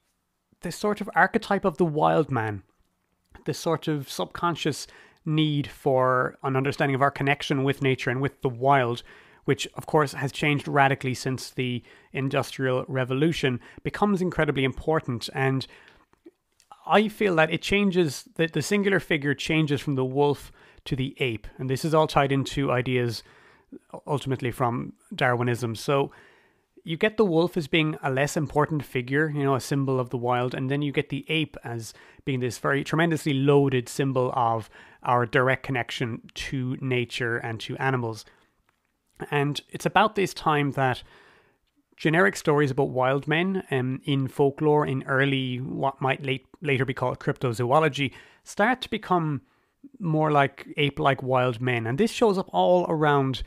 [0.63, 2.63] the sort of archetype of the wild man,
[3.45, 4.87] the sort of subconscious
[5.27, 9.03] need for an understanding of our connection with nature and with the wild,
[9.45, 15.29] which of course has changed radically since the Industrial Revolution, becomes incredibly important.
[15.35, 15.67] And
[16.87, 20.51] I feel that it changes, that the singular figure changes from the wolf
[20.87, 21.47] to the ape.
[21.59, 23.23] And this is all tied into ideas
[24.07, 25.75] ultimately from Darwinism.
[25.75, 26.11] So
[26.85, 30.11] you get the wolf as being a less important figure, you know, a symbol of
[30.11, 31.95] the wild, and then you get the ape as
[32.27, 34.69] being this very tremendously loaded symbol of
[35.03, 38.27] our direct connection to nature and to animals.
[39.31, 41.03] And it's about this time that
[41.97, 46.95] generic stories about wild men um, in folklore, in early, what might late, later be
[46.95, 49.41] called cryptozoology, start to become
[49.99, 51.87] more like ape like wild men.
[51.87, 53.43] And this shows up all around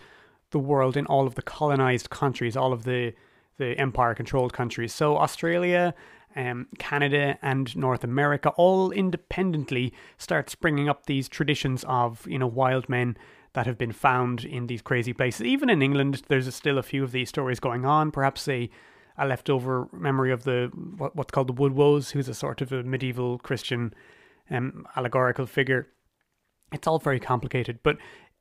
[0.51, 3.13] the world in all of the colonized countries, all of the,
[3.57, 4.93] the empire controlled countries.
[4.93, 5.93] So Australia,
[6.35, 12.47] um, Canada, and North America all independently start springing up these traditions of, you know,
[12.47, 13.17] wild men
[13.53, 15.41] that have been found in these crazy places.
[15.45, 18.11] Even in England, there's still a few of these stories going on.
[18.11, 18.69] Perhaps a,
[19.17, 22.83] a leftover memory of the what, what's called the Woodwoes, who's a sort of a
[22.83, 23.93] medieval Christian
[24.51, 25.87] um, allegorical figure.
[26.71, 27.97] It's all very complicated, but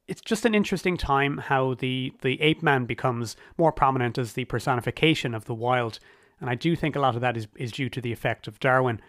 [0.09, 4.45] it's just an interesting time how the the ape man becomes more prominent as the
[4.45, 5.99] personification of the wild,
[6.41, 8.61] and I do think a lot of that is is due to the effect of
[8.61, 9.01] Darwin.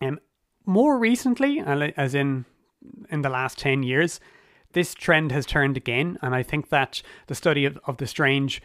[0.00, 0.18] Um,
[0.66, 2.44] more recently, as in
[3.10, 4.20] in the last ten years,
[4.72, 8.62] this trend has turned again, and I think that the study of, of the strange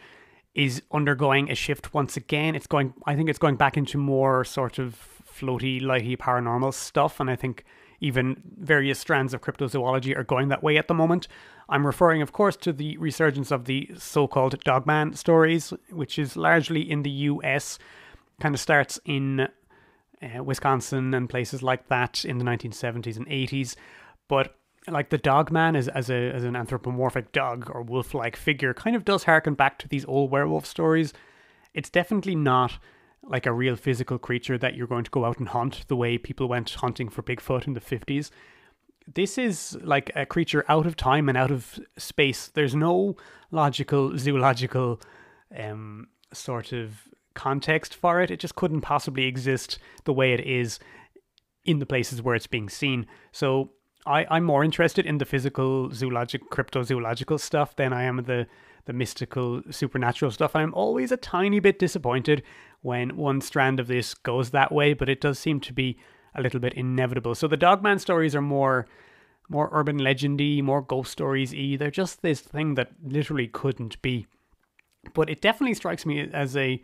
[0.54, 2.54] is undergoing a shift once again.
[2.54, 4.96] It's going, I think, it's going back into more sort of
[5.28, 7.64] floaty, lighty, paranormal stuff, and I think
[8.00, 11.28] even various strands of cryptozoology are going that way at the moment.
[11.68, 16.36] I'm referring, of course, to the resurgence of the so called Dogman stories, which is
[16.36, 17.78] largely in the US,
[18.40, 23.74] kind of starts in uh, Wisconsin and places like that in the 1970s and 80s.
[24.28, 24.54] But
[24.88, 28.94] like the Dogman as, as, a, as an anthropomorphic dog or wolf like figure kind
[28.94, 31.12] of does harken back to these old werewolf stories.
[31.74, 32.78] It's definitely not
[33.28, 36.18] like a real physical creature that you're going to go out and hunt the way
[36.18, 38.30] people went hunting for Bigfoot in the 50s.
[39.12, 42.48] This is like a creature out of time and out of space.
[42.48, 43.16] There's no
[43.50, 45.00] logical, zoological
[45.56, 48.30] um, sort of context for it.
[48.30, 50.78] It just couldn't possibly exist the way it is
[51.64, 53.06] in the places where it's being seen.
[53.32, 53.70] So
[54.06, 58.46] I, I'm more interested in the physical, zoologic, cryptozoological stuff than I am the
[58.86, 60.54] the mystical, supernatural stuff.
[60.54, 62.42] I'm always a tiny bit disappointed
[62.86, 65.98] when one strand of this goes that way, but it does seem to be
[66.36, 67.34] a little bit inevitable.
[67.34, 68.86] So the Dogman stories are more
[69.48, 71.76] more urban legendy, more ghost stories y.
[71.78, 74.26] They're just this thing that literally couldn't be.
[75.14, 76.82] But it definitely strikes me as a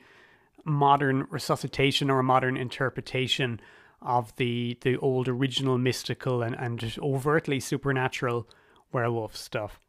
[0.64, 3.60] modern resuscitation or a modern interpretation
[4.00, 8.48] of the the old original mystical and, and overtly supernatural
[8.92, 9.80] werewolf stuff.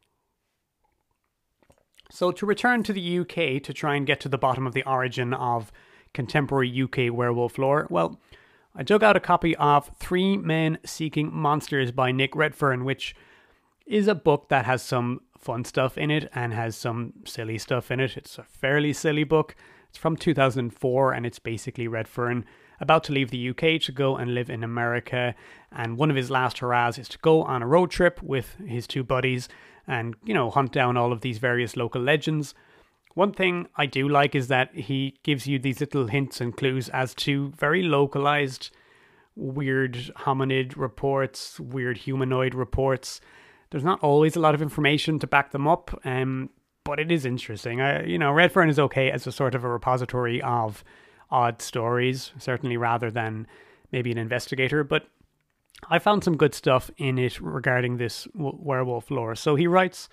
[2.10, 4.84] So to return to the UK to try and get to the bottom of the
[4.84, 5.72] origin of
[6.14, 7.86] contemporary UK werewolf lore?
[7.90, 8.18] Well,
[8.74, 13.14] I dug out a copy of Three Men Seeking Monsters by Nick Redfern, which
[13.86, 17.90] is a book that has some fun stuff in it and has some silly stuff
[17.90, 18.16] in it.
[18.16, 19.54] It's a fairly silly book.
[19.90, 22.44] It's from 2004 and it's basically Redfern
[22.80, 25.34] about to leave the UK to go and live in America.
[25.70, 28.86] And one of his last hurrahs is to go on a road trip with his
[28.86, 29.48] two buddies
[29.86, 32.54] and, you know, hunt down all of these various local legends.
[33.14, 36.88] One thing I do like is that he gives you these little hints and clues
[36.88, 38.70] as to very localized
[39.36, 43.20] weird hominid reports, weird humanoid reports.
[43.70, 46.50] There's not always a lot of information to back them up, um,
[46.84, 47.80] but it is interesting.
[47.80, 50.84] I, you know, Redfern is okay as a sort of a repository of
[51.30, 53.46] odd stories, certainly rather than
[53.90, 55.06] maybe an investigator, but
[55.88, 59.34] I found some good stuff in it regarding this werewolf lore.
[59.34, 60.08] So he writes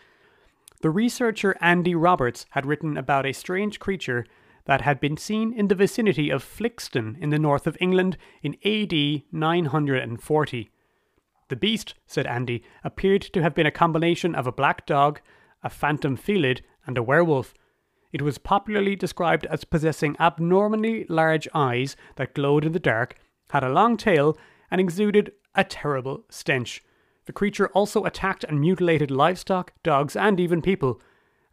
[0.82, 4.26] the researcher Andy Roberts had written about a strange creature
[4.66, 8.56] that had been seen in the vicinity of Flixton in the north of England in
[8.64, 10.72] AD 940.
[11.50, 15.20] The beast, said Andy, appeared to have been a combination of a black dog,
[15.64, 17.54] a phantom felid, and a werewolf.
[18.12, 23.16] It was popularly described as possessing abnormally large eyes that glowed in the dark,
[23.50, 24.38] had a long tail,
[24.70, 26.82] and exuded a terrible stench.
[27.26, 31.02] The creature also attacked and mutilated livestock, dogs, and even people,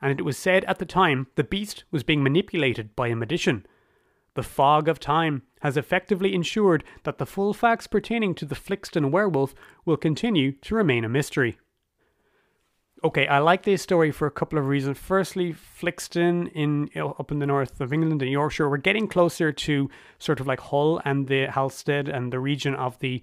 [0.01, 3.67] and it was said at the time the beast was being manipulated by a magician.
[4.35, 9.11] The fog of time has effectively ensured that the full facts pertaining to the Flixton
[9.11, 9.55] werewolf
[9.85, 11.59] will continue to remain a mystery.
[13.05, 14.99] Okay, I like this story for a couple of reasons.
[14.99, 19.89] Firstly, Flixton in up in the north of England in Yorkshire, we're getting closer to
[20.19, 23.23] sort of like Hull and the Halstead and the region of the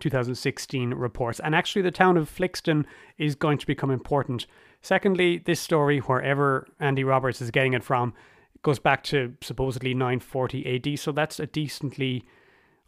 [0.00, 1.40] 2016 reports.
[1.40, 2.84] And actually, the town of Flixton
[3.18, 4.46] is going to become important.
[4.80, 8.14] Secondly, this story, wherever Andy Roberts is getting it from,
[8.62, 10.98] goes back to supposedly 940 AD.
[10.98, 12.24] So that's a decently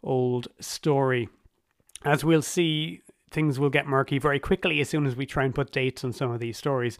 [0.03, 1.29] old story.
[2.03, 5.55] As we'll see, things will get murky very quickly as soon as we try and
[5.55, 6.97] put dates on some of these stories.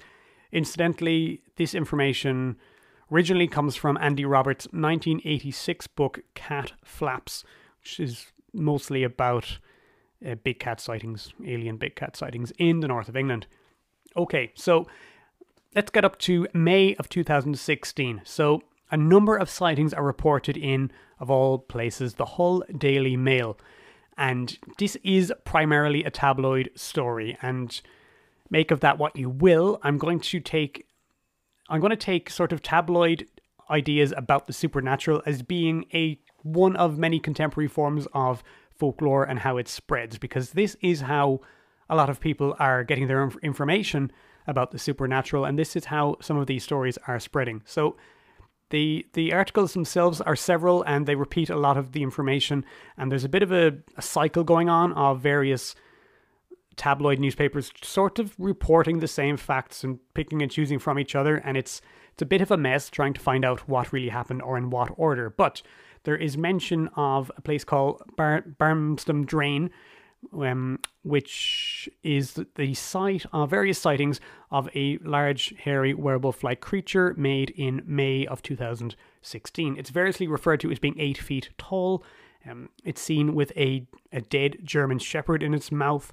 [0.51, 2.57] Incidentally, this information
[3.11, 7.43] originally comes from Andy Roberts' 1986 book Cat Flaps,
[7.81, 9.59] which is mostly about
[10.25, 13.47] uh, big cat sightings, alien big cat sightings in the north of England.
[14.17, 14.87] Okay, so
[15.75, 18.21] let's get up to May of 2016.
[18.23, 18.61] So
[18.91, 23.57] a number of sightings are reported in, of all places, the Hull Daily Mail.
[24.17, 27.81] And this is primarily a tabloid story, and
[28.49, 29.79] make of that what you will.
[29.83, 30.87] I'm going to take
[31.67, 33.27] I'm going to take sort of tabloid
[33.69, 38.43] ideas about the supernatural as being a one of many contemporary forms of
[38.77, 41.39] folklore and how it spreads because this is how
[41.89, 44.11] a lot of people are getting their information
[44.47, 47.61] about the supernatural and this is how some of these stories are spreading.
[47.65, 47.95] So
[48.69, 52.65] the the articles themselves are several and they repeat a lot of the information
[52.97, 55.75] and there's a bit of a, a cycle going on of various
[56.75, 61.37] tabloid newspapers sort of reporting the same facts and picking and choosing from each other
[61.37, 64.41] and it's it's a bit of a mess trying to find out what really happened
[64.41, 65.61] or in what order but
[66.05, 69.69] there is mention of a place called Bar- Barmston Drain
[70.33, 77.51] um, which is the site of various sightings of a large hairy werewolf-like creature made
[77.51, 82.03] in May of 2016 it's variously referred to as being 8 feet tall.
[82.49, 86.11] Um, it's seen with a, a dead German shepherd in its mouth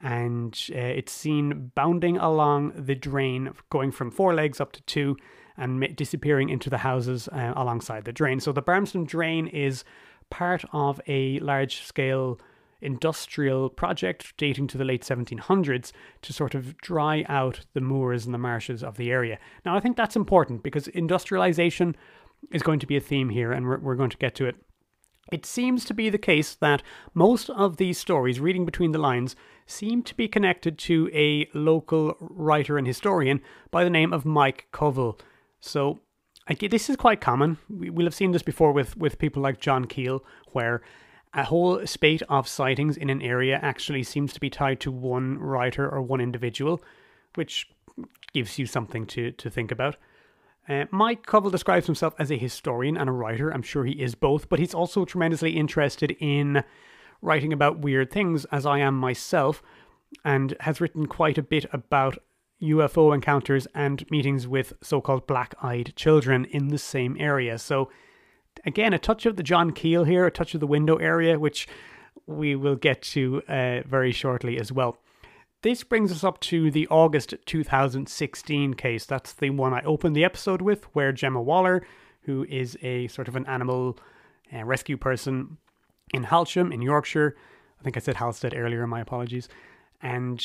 [0.00, 5.16] and uh, it's seen bounding along the drain, going from four legs up to two,
[5.56, 8.40] and disappearing into the houses uh, alongside the drain.
[8.40, 9.84] So the Barmston Drain is
[10.30, 12.38] part of a large scale
[12.80, 15.92] industrial project dating to the late 1700s
[16.22, 19.38] to sort of dry out the moors and the marshes of the area.
[19.64, 21.96] Now, I think that's important because industrialization
[22.52, 24.56] is going to be a theme here, and we're, we're going to get to it.
[25.32, 29.34] It seems to be the case that most of these stories, reading between the lines,
[29.66, 33.40] seem to be connected to a local writer and historian
[33.72, 35.18] by the name of Mike Covell.
[35.66, 35.98] So
[36.60, 37.58] this is quite common.
[37.68, 40.82] We'll have seen this before with, with people like John Keel, where
[41.34, 45.38] a whole spate of sightings in an area actually seems to be tied to one
[45.38, 46.82] writer or one individual,
[47.34, 47.68] which
[48.32, 49.96] gives you something to, to think about.
[50.68, 53.50] Uh, Mike Covell describes himself as a historian and a writer.
[53.50, 56.64] I'm sure he is both, but he's also tremendously interested in
[57.22, 59.62] writing about weird things, as I am myself,
[60.24, 62.18] and has written quite a bit about
[62.62, 67.58] UFO encounters and meetings with so called black eyed children in the same area.
[67.58, 67.90] So,
[68.64, 71.68] again, a touch of the John Keel here, a touch of the window area, which
[72.26, 74.98] we will get to uh, very shortly as well.
[75.62, 79.06] This brings us up to the August 2016 case.
[79.06, 81.84] That's the one I opened the episode with, where Gemma Waller,
[82.22, 83.98] who is a sort of an animal
[84.54, 85.58] uh, rescue person,
[86.14, 87.36] in Halsham in Yorkshire.
[87.80, 89.48] I think I said Halstead earlier, my apologies.
[90.02, 90.44] And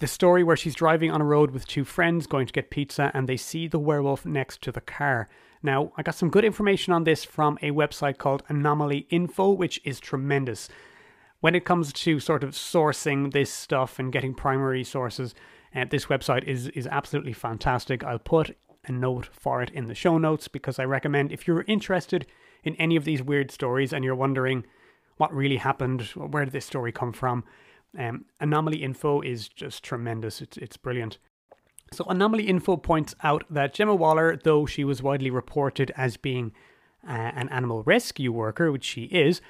[0.00, 3.10] the story where she's driving on a road with two friends going to get pizza
[3.14, 5.28] and they see the werewolf next to the car.
[5.62, 9.80] Now, I got some good information on this from a website called Anomaly Info, which
[9.84, 10.68] is tremendous.
[11.40, 15.34] When it comes to sort of sourcing this stuff and getting primary sources,
[15.74, 18.04] uh, this website is, is absolutely fantastic.
[18.04, 21.64] I'll put a note for it in the show notes because I recommend if you're
[21.66, 22.26] interested
[22.64, 24.64] in any of these weird stories and you're wondering,
[25.16, 27.44] what really happened, where did this story come from.
[27.96, 30.40] Um, Anomaly Info is just tremendous.
[30.40, 31.18] It's it's brilliant.
[31.92, 36.52] So Anomaly Info points out that Gemma Waller, though she was widely reported as being
[37.06, 39.40] uh, an animal rescue worker, which she is,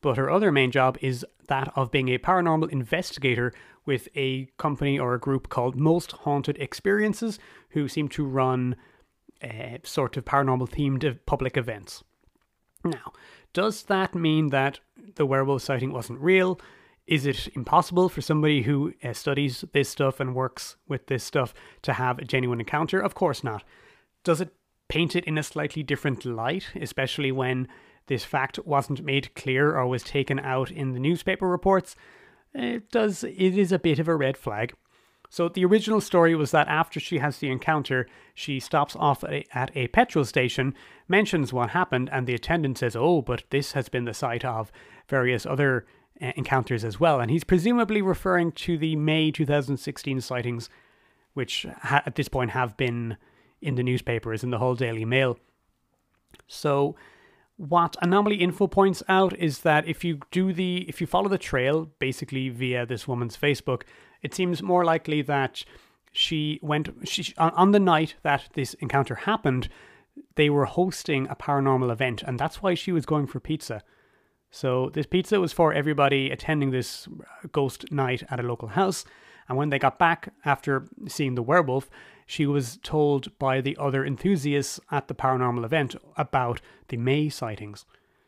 [0.00, 3.52] but her other main job is that of being a paranormal investigator
[3.84, 7.38] with a company or a group called Most Haunted Experiences,
[7.70, 8.76] who seem to run
[9.42, 12.02] uh, sort of paranormal themed public events.
[12.84, 13.12] Now,
[13.52, 14.80] does that mean that
[15.16, 16.60] the werewolf sighting wasn't real?
[17.06, 21.52] Is it impossible for somebody who uh, studies this stuff and works with this stuff
[21.82, 23.00] to have a genuine encounter?
[23.00, 23.64] Of course not.
[24.24, 24.54] Does it
[24.88, 27.66] paint it in a slightly different light, especially when
[28.06, 31.96] this fact wasn't made clear or was taken out in the newspaper reports?
[32.54, 33.24] It does.
[33.24, 34.74] It is a bit of a red flag.
[35.28, 39.32] So the original story was that after she has the encounter, she stops off at
[39.32, 40.74] a, at a petrol station,
[41.08, 44.70] mentions what happened, and the attendant says, "Oh, but this has been the site of
[45.08, 45.86] various other
[46.36, 50.70] encounters as well." And he's presumably referring to the May 2016 sightings,
[51.34, 53.16] which ha- at this point have been
[53.60, 55.38] in the newspapers in the Hull Daily Mail.
[56.46, 56.96] So
[57.56, 61.38] what anomaly info points out is that if you do the if you follow the
[61.38, 63.82] trail basically via this woman's facebook
[64.22, 65.64] it seems more likely that
[66.10, 69.68] she went she on the night that this encounter happened
[70.34, 73.82] they were hosting a paranormal event and that's why she was going for pizza
[74.52, 77.08] so this pizza was for everybody attending this
[77.50, 79.04] ghost night at a local house
[79.48, 81.90] and when they got back after seeing the werewolf
[82.26, 87.84] she was told by the other enthusiasts at the paranormal event about the may sightings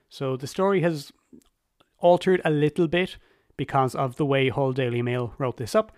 [0.08, 1.12] so the story has
[1.98, 3.16] altered a little bit
[3.56, 5.92] because of the way Hull Daily Mail wrote this up.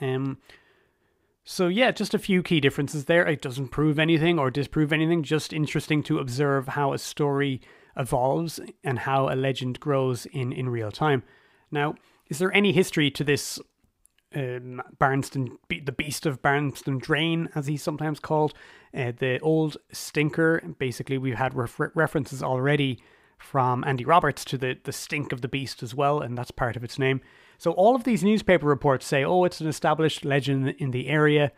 [0.00, 0.38] Um,
[1.44, 3.26] so yeah, just a few key differences there.
[3.26, 5.22] It doesn't prove anything or disprove anything.
[5.22, 7.60] Just interesting to observe how a story
[7.96, 11.22] evolves and how a legend grows in, in real time.
[11.70, 11.94] Now,
[12.28, 13.58] is there any history to this
[14.34, 18.54] um, Barmston, the Beast of Barmston Drain, as he's sometimes called,
[18.94, 20.62] uh, the old stinker?
[20.78, 23.02] Basically, we've had refer- references already
[23.38, 26.76] from Andy Roberts to the, the stink of the beast as well, and that's part
[26.76, 27.20] of its name.
[27.58, 31.52] So all of these newspaper reports say, oh, it's an established legend in the area,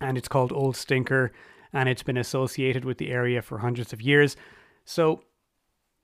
[0.00, 1.32] and it's called Old Stinker,
[1.72, 4.36] and it's been associated with the area for hundreds of years.
[4.84, 5.24] So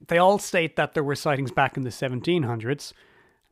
[0.07, 2.93] they all state that there were sightings back in the 1700s.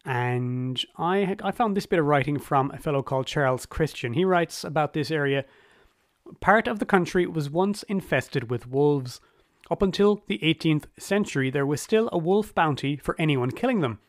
[0.05, 4.13] And I, I found this bit of writing from a fellow called Charles Christian.
[4.13, 5.43] He writes about this area.
[6.39, 9.19] Part of the country was once infested with wolves.
[9.69, 13.99] Up until the 18th century, there was still a wolf bounty for anyone killing them.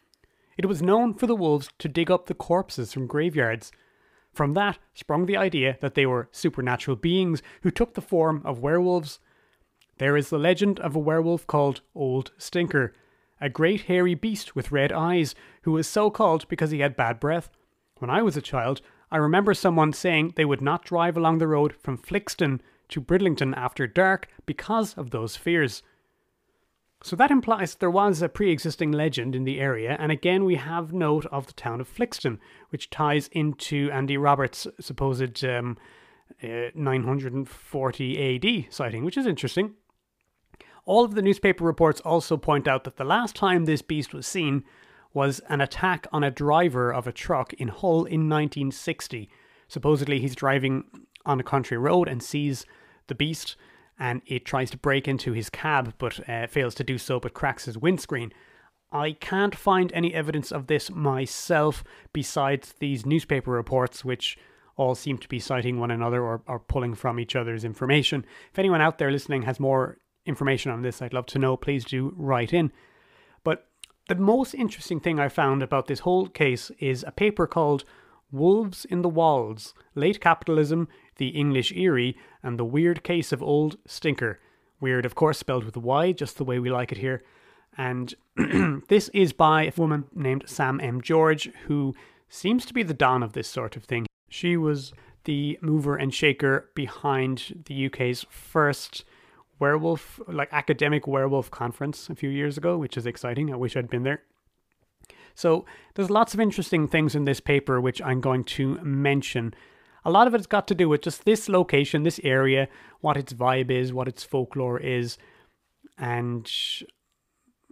[0.57, 3.73] It was known for the wolves to dig up the corpses from graveyards.
[4.33, 8.61] From that sprung the idea that they were supernatural beings who took the form of
[8.61, 9.19] werewolves.
[9.99, 12.93] There is the legend of a werewolf called Old Stinker,
[13.41, 17.19] a great hairy beast with red eyes, who was so called because he had bad
[17.19, 17.51] breath.
[17.99, 18.81] When I was a child,
[19.11, 23.55] I remember someone saying they would not drive along the road from Flixton to Bridlington
[23.55, 25.83] after dark because of those fears.
[27.03, 30.57] So that implies there was a pre existing legend in the area, and again we
[30.57, 32.39] have note of the town of Flixton,
[32.71, 35.77] which ties into Andy Roberts' supposed um,
[36.43, 39.75] uh, 940 AD sighting, which is interesting.
[40.89, 44.27] All of the newspaper reports also point out that the last time this beast was
[44.27, 44.65] seen
[45.13, 49.29] was an attack on a driver of a truck in Hull in 1960.
[49.69, 50.85] Supposedly, he's driving
[51.27, 52.65] on a country road and sees
[53.07, 53.55] the beast
[53.99, 57.35] and it tries to break into his cab but uh, fails to do so but
[57.35, 58.33] cracks his windscreen.
[58.91, 61.85] I can't find any evidence of this myself
[62.15, 64.39] besides these newspaper reports, which
[64.79, 68.25] all seem to be citing one another or, or pulling from each other's information.
[68.51, 69.99] If anyone out there listening has more
[70.29, 71.57] information on this, I'd love to know.
[71.57, 72.71] Please do write in.
[73.43, 73.67] But
[74.09, 77.85] the most interesting thing I found about this whole case is a paper called
[78.31, 83.77] Wolves in the Walls Late Capitalism, the English Eerie, and the Weird Case of Old
[83.87, 84.39] Stinker.
[84.81, 87.25] Weird, of course, spelled with a Y, just the way we like it here.
[87.77, 88.15] And
[88.89, 91.01] this is by a woman named Sam M.
[91.01, 91.95] George, who
[92.29, 94.07] seems to be the dawn of this sort of thing.
[94.29, 94.93] She was
[95.25, 99.05] the mover and shaker behind the UK's first
[99.59, 103.53] werewolf, like academic werewolf conference a few years ago, which is exciting.
[103.53, 104.23] I wish I'd been there.
[105.35, 109.55] So there's lots of interesting things in this paper which I'm going to mention.
[110.05, 112.69] A lot of it's got to do with just this location, this area,
[113.01, 115.19] what its vibe is, what its folklore is,
[115.97, 116.51] and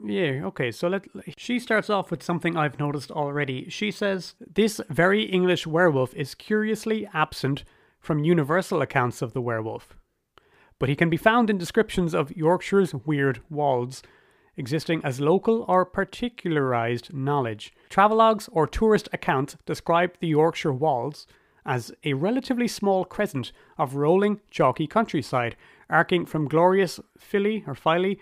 [0.04, 1.06] yeah, okay, so let
[1.38, 3.70] she starts off with something I've noticed already.
[3.70, 7.64] She says this very English werewolf is curiously absent
[7.98, 9.96] from universal accounts of the werewolf
[10.78, 14.02] but he can be found in descriptions of Yorkshire's weird wolds,
[14.56, 17.72] existing as local or particularized knowledge.
[17.90, 21.26] Travelogues or tourist accounts describe the Yorkshire wolds
[21.64, 25.56] as a relatively small crescent of rolling, chalky countryside,
[25.90, 28.18] arcing from glorious Filey or Filey,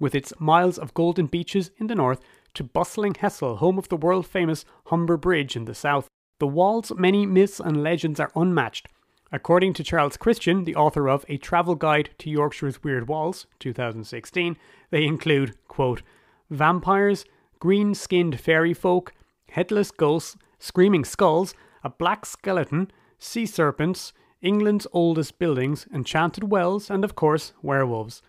[0.00, 2.20] with its miles of golden beaches in the north,
[2.54, 6.08] to bustling Hessle, home of the world famous Humber Bridge in the south.
[6.40, 8.88] The Wold's many myths and legends are unmatched,
[9.30, 14.56] According to Charles Christian, the author of A Travel Guide to Yorkshire's Weird Wolds, 2016,
[14.90, 16.02] they include, quote,
[16.48, 17.26] vampires,
[17.58, 19.12] green skinned fairy folk,
[19.50, 21.54] headless ghosts, screaming skulls,
[21.84, 28.22] a black skeleton, sea serpents, England's oldest buildings, enchanted wells, and of course, werewolves.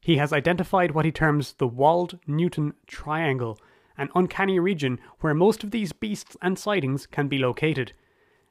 [0.00, 3.58] He has identified what he terms the Wold Newton Triangle,
[3.98, 7.92] an uncanny region where most of these beasts and sightings can be located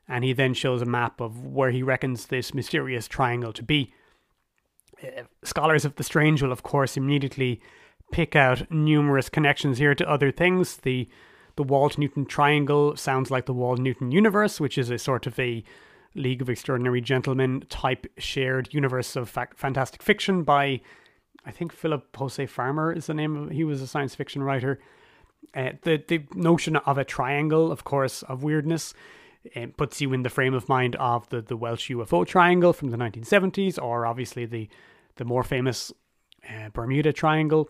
[0.07, 3.93] and he then shows a map of where he reckons this mysterious triangle to be.
[5.03, 7.61] Uh, scholars of the strange will, of course, immediately
[8.11, 10.77] pick out numerous connections here to other things.
[10.77, 11.07] The
[11.57, 15.39] the Wold Newton Triangle sounds like the Wold Newton universe, which is a sort of
[15.39, 15.63] a
[16.13, 20.81] League of Extraordinary Gentlemen type shared universe of fa- fantastic fiction by,
[21.45, 23.49] I think Philip Jose Farmer is the name of.
[23.49, 24.79] He was a science fiction writer.
[25.55, 28.93] Uh, the the notion of a triangle, of course, of weirdness
[29.53, 32.89] it puts you in the frame of mind of the, the Welsh UFO triangle from
[32.89, 34.69] the 1970s, or obviously the,
[35.15, 35.91] the more famous
[36.49, 37.69] uh, Bermuda Triangle.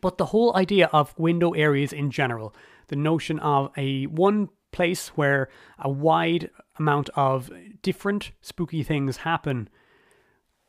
[0.00, 2.54] But the whole idea of window areas in general,
[2.88, 5.48] the notion of a one place where
[5.78, 7.50] a wide amount of
[7.82, 9.68] different spooky things happen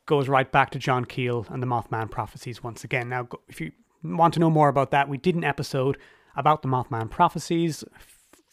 [0.06, 3.08] goes right back to John Keel and the Mothman prophecies once again.
[3.08, 3.72] Now, if you
[4.02, 5.96] want to know more about that, we did an episode
[6.36, 7.82] about the Mothman prophecies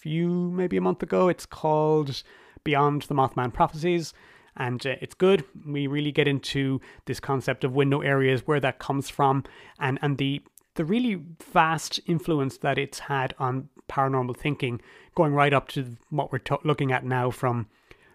[0.02, 1.30] few, maybe a month ago.
[1.30, 2.24] It's called
[2.64, 4.14] Beyond the Mothman Prophecies.
[4.58, 5.44] and uh, it's good.
[5.66, 9.44] We really get into this concept of window areas, where that comes from,
[9.80, 10.42] and and the
[10.76, 11.22] the really
[11.54, 14.82] vast influence that it's had on paranormal thinking,
[15.16, 17.68] going right up to what we're looking at now from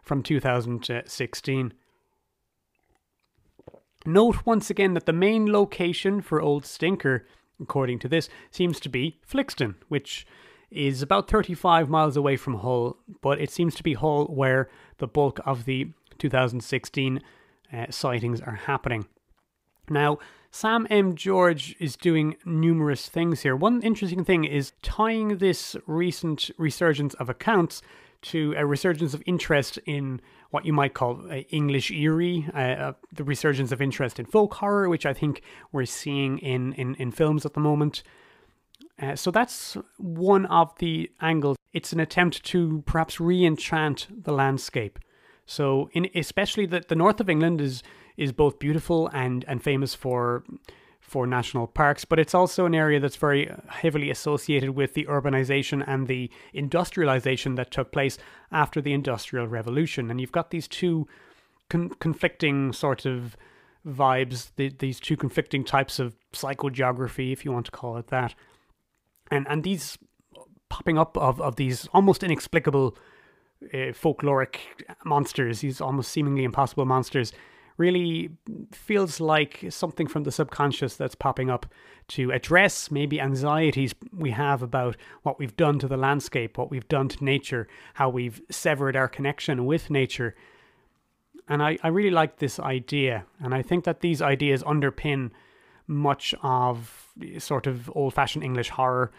[0.03, 1.73] from 2016.
[4.05, 7.27] Note once again that the main location for Old Stinker,
[7.61, 10.27] according to this, seems to be Flixton, which
[10.71, 15.07] is about 35 miles away from Hull, but it seems to be Hull where the
[15.07, 17.21] bulk of the 2016
[17.73, 19.07] uh, sightings are happening.
[19.89, 20.19] Now,
[20.51, 21.15] Sam M.
[21.15, 23.55] George is doing numerous things here.
[23.55, 27.83] One interesting thing is tying this recent resurgence of accounts
[28.23, 32.93] to a resurgence of interest in what you might call uh, English eerie, uh, uh,
[33.13, 35.43] the resurgence of interest in folk horror, which I think
[35.73, 38.03] we're seeing in, in, in films at the moment.
[39.01, 41.57] Uh, so that's one of the angles.
[41.73, 44.99] It's an attempt to perhaps re-enchant the landscape.
[45.45, 47.83] So, in especially the, the north of England is
[48.17, 50.43] is both beautiful and and famous for
[51.07, 55.85] for national parks, but it's also an area that's very heavily associated with the urbanization
[55.87, 58.19] and the industrialization that took place
[58.51, 60.11] after the Industrial Revolution.
[60.11, 61.07] And you've got these two
[61.71, 63.37] con- conflicting sort of
[63.87, 68.35] vibes, the, these two conflicting types of psychogeography, if you want to call it that.
[69.31, 69.99] And and these
[70.69, 72.97] popping up of, of these almost inexplicable
[73.73, 74.57] uh, folkloric
[75.05, 77.33] monsters, these almost seemingly impossible monsters,
[77.79, 78.31] really
[78.73, 81.67] feels like something from the subconscious that's popping up
[82.09, 86.89] to address maybe anxieties we have about what we've done to the landscape, what we've
[86.89, 90.35] done to nature, how we've severed our connection with nature.
[91.49, 95.31] And I, I really like this idea, and I think that these ideas underpin
[95.87, 97.09] much of
[97.39, 99.11] sort of old fashioned English horror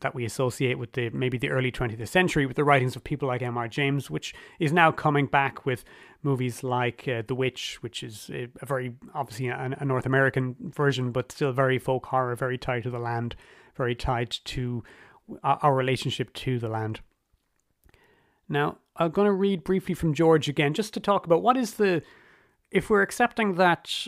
[0.00, 3.28] that we associate with the maybe the early 20th century with the writings of people
[3.28, 3.68] like M.R.
[3.68, 5.84] James, which is now coming back with
[6.22, 11.10] movies like uh, The Witch, which is a, very obviously a, a, North American version,
[11.10, 13.34] but still very folk horror, very tied to the land,
[13.74, 14.84] very tied to
[15.42, 17.00] our relationship to the land.
[18.48, 21.74] Now, I'm going to read briefly from George again, just to talk about what is
[21.74, 22.02] the
[22.70, 24.06] if we're accepting that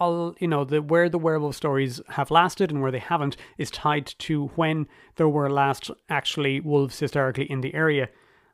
[0.00, 3.70] all you know the where the werewolf stories have lasted and where they haven't is
[3.70, 8.08] tied to when there were last actually wolves historically in the area.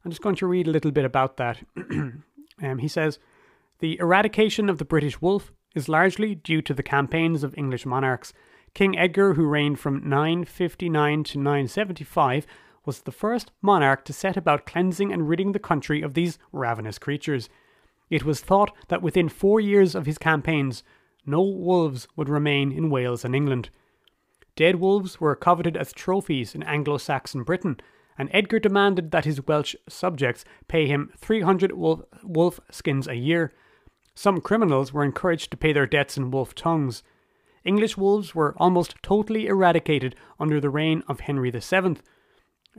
[0.04, 1.58] I'm just going to read a little bit about that.
[2.62, 3.18] um, he says
[3.78, 8.32] the eradication of the British wolf is largely due to the campaigns of English monarchs.
[8.74, 12.46] King Edgar, who reigned from 959 to 975,
[12.84, 16.98] was the first monarch to set about cleansing and ridding the country of these ravenous
[16.98, 17.48] creatures.
[18.10, 20.82] It was thought that within four years of his campaigns,
[21.26, 23.70] no wolves would remain in Wales and England.
[24.54, 27.78] Dead wolves were coveted as trophies in Anglo Saxon Britain,
[28.16, 33.52] and Edgar demanded that his Welsh subjects pay him 300 wolf, wolf skins a year.
[34.14, 37.02] Some criminals were encouraged to pay their debts in wolf tongues.
[37.64, 41.98] English wolves were almost totally eradicated under the reign of Henry VII.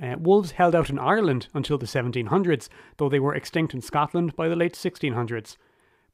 [0.01, 4.35] Uh, wolves held out in Ireland until the 1700s, though they were extinct in Scotland
[4.35, 5.57] by the late 1600s.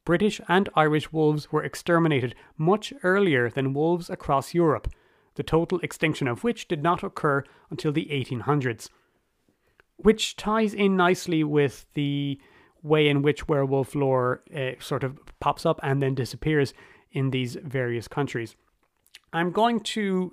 [0.04, 4.88] British and Irish wolves were exterminated much earlier than wolves across Europe,
[5.34, 8.90] the total extinction of which did not occur until the 1800s.
[9.96, 12.38] Which ties in nicely with the
[12.82, 16.74] way in which werewolf lore uh, sort of pops up and then disappears
[17.10, 18.54] in these various countries.
[19.32, 20.32] I'm going to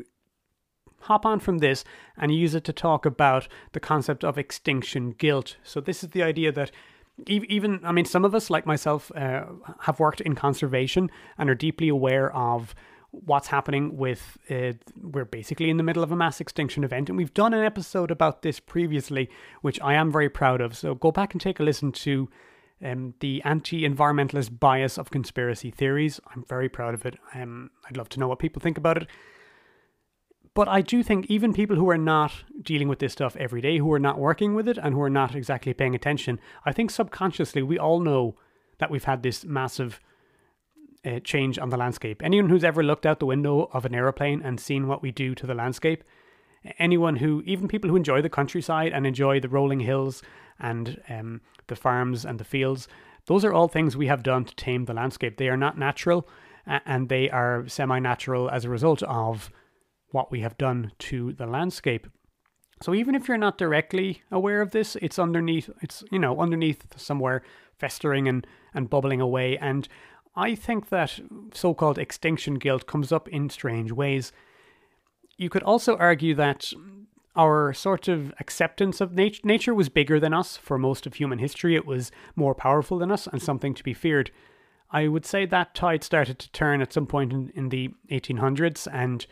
[1.01, 1.83] hop on from this
[2.17, 5.57] and use it to talk about the concept of extinction guilt.
[5.63, 6.71] So, this is the idea that
[7.27, 9.45] even I mean, some of us, like myself, uh,
[9.81, 12.75] have worked in conservation and are deeply aware of
[13.11, 14.37] what's happening with.
[14.49, 17.63] Uh, we're basically in the middle of a mass extinction event, and we've done an
[17.63, 19.29] episode about this previously,
[19.61, 20.77] which I am very proud of.
[20.77, 22.29] So go back and take a listen to.
[22.83, 26.19] Um, the anti-environmentalist bias of conspiracy theories.
[26.33, 27.15] I'm very proud of it.
[27.35, 29.07] Um, I'd love to know what people think about it.
[30.53, 33.77] But I do think even people who are not dealing with this stuff every day,
[33.77, 36.91] who are not working with it, and who are not exactly paying attention, I think
[36.91, 38.35] subconsciously we all know
[38.79, 40.01] that we've had this massive
[41.05, 42.21] uh, change on the landscape.
[42.21, 45.33] Anyone who's ever looked out the window of an aeroplane and seen what we do
[45.35, 46.03] to the landscape,
[46.77, 50.21] anyone who, even people who enjoy the countryside and enjoy the rolling hills
[50.59, 52.89] and um, the farms and the fields,
[53.25, 55.37] those are all things we have done to tame the landscape.
[55.37, 56.27] They are not natural
[56.65, 59.49] and they are semi natural as a result of
[60.11, 62.07] what we have done to the landscape.
[62.81, 66.99] So even if you're not directly aware of this, it's underneath it's you know underneath
[66.99, 67.43] somewhere
[67.77, 69.87] festering and and bubbling away and
[70.35, 71.19] I think that
[71.53, 74.31] so-called extinction guilt comes up in strange ways.
[75.37, 76.71] You could also argue that
[77.35, 81.39] our sort of acceptance of nat- nature was bigger than us for most of human
[81.39, 81.75] history.
[81.75, 84.31] It was more powerful than us and something to be feared.
[84.89, 88.87] I would say that tide started to turn at some point in, in the 1800s,
[88.91, 89.25] and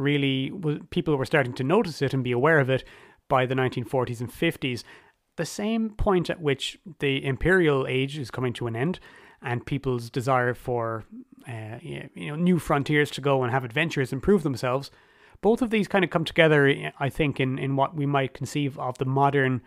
[0.00, 0.52] really
[0.90, 2.84] people were starting to notice it and be aware of it
[3.28, 4.82] by the 1940s and 50s.
[5.36, 9.00] The same point at which the imperial age is coming to an end,
[9.42, 11.04] and people's desire for
[11.48, 14.90] uh, you know new frontiers to go and have adventures and prove themselves.
[15.40, 18.78] Both of these kind of come together, I think, in, in what we might conceive
[18.78, 19.62] of the modern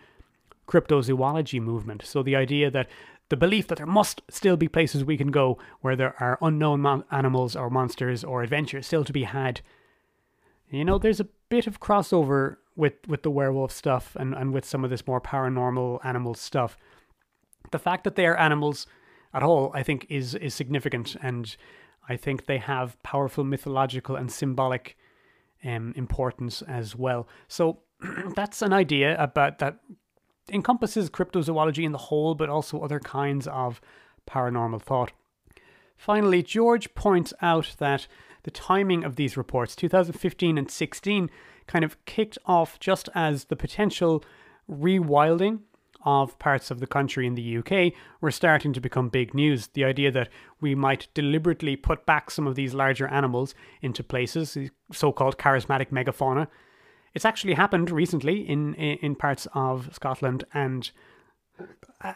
[0.67, 2.03] cryptozoology movement.
[2.05, 2.87] So the idea that
[3.29, 6.81] the belief that there must still be places we can go where there are unknown
[6.81, 9.61] mon- animals or monsters or adventures still to be had.
[10.73, 14.65] You know, there's a bit of crossover with, with the werewolf stuff and, and with
[14.65, 16.77] some of this more paranormal animal stuff.
[17.71, 18.87] The fact that they are animals
[19.33, 21.55] at all, I think, is is significant, and
[22.07, 24.97] I think they have powerful mythological and symbolic
[25.63, 27.27] um, importance as well.
[27.47, 27.79] So
[28.35, 29.79] that's an idea about that
[30.51, 33.79] encompasses cryptozoology in the whole, but also other kinds of
[34.27, 35.13] paranormal thought.
[35.97, 38.07] Finally, George points out that
[38.43, 41.29] the timing of these reports, 2015 and 16,
[41.67, 44.23] kind of kicked off just as the potential
[44.69, 45.59] rewilding
[46.05, 49.67] of parts of the country in the UK were starting to become big news.
[49.67, 50.29] The idea that
[50.59, 54.57] we might deliberately put back some of these larger animals into places,
[54.91, 56.47] so called charismatic megafauna.
[57.13, 60.91] It's actually happened recently in, in parts of Scotland and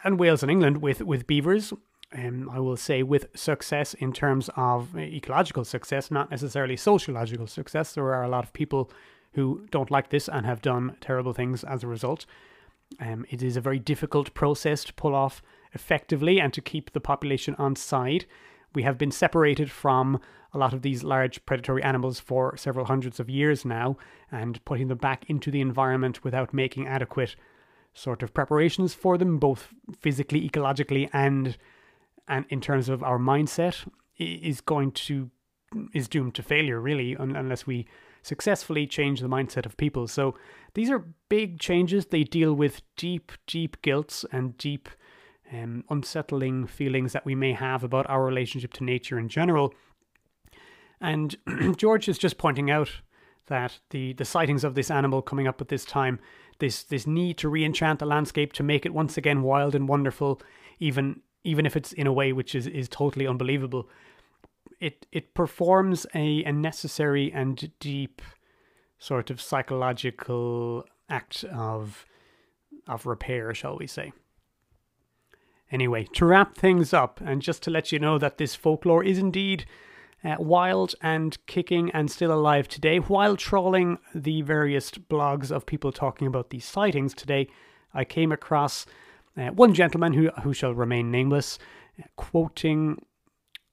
[0.04, 1.72] and Wales and England with, with beavers.
[2.16, 7.92] Um, I will say with success in terms of ecological success, not necessarily sociological success.
[7.92, 8.90] There are a lot of people
[9.32, 12.24] who don't like this and have done terrible things as a result.
[12.98, 15.42] Um, it is a very difficult process to pull off
[15.74, 18.24] effectively and to keep the population on side.
[18.74, 20.18] We have been separated from
[20.54, 23.98] a lot of these large predatory animals for several hundreds of years now,
[24.32, 27.36] and putting them back into the environment without making adequate
[27.92, 29.68] sort of preparations for them, both
[30.00, 31.58] physically, ecologically, and
[32.28, 35.30] and in terms of our mindset, is going to
[35.92, 37.86] is doomed to failure really, unless we
[38.22, 40.06] successfully change the mindset of people.
[40.06, 40.34] So
[40.74, 42.06] these are big changes.
[42.06, 44.88] They deal with deep, deep guilt and deep,
[45.52, 49.74] um, unsettling feelings that we may have about our relationship to nature in general.
[51.00, 51.36] And
[51.76, 52.90] George is just pointing out
[53.46, 56.18] that the, the sightings of this animal coming up at this time,
[56.58, 60.40] this this need to re-enchant the landscape to make it once again wild and wonderful,
[60.80, 63.88] even even if it's in a way which is, is totally unbelievable,
[64.80, 68.20] it it performs a, a necessary and deep
[68.98, 72.04] sort of psychological act of
[72.86, 74.12] of repair, shall we say.
[75.70, 79.18] Anyway, to wrap things up, and just to let you know that this folklore is
[79.18, 79.64] indeed
[80.24, 85.92] uh, wild and kicking and still alive today, while trawling the various blogs of people
[85.92, 87.48] talking about these sightings today,
[87.94, 88.86] I came across
[89.38, 91.58] uh, one gentleman who, who shall remain nameless,
[91.98, 93.00] uh, quoting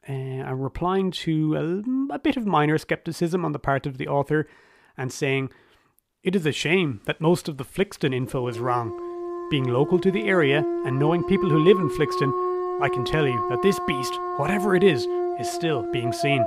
[0.08, 1.56] uh, replying to
[2.10, 4.48] a, a bit of minor skepticism on the part of the author
[4.98, 5.50] and saying,
[6.24, 9.02] It is a shame that most of the Flixton info is wrong.
[9.50, 12.32] Being local to the area and knowing people who live in Flixton,
[12.82, 15.08] I can tell you that this beast, whatever it is,
[15.40, 16.46] is still being seen.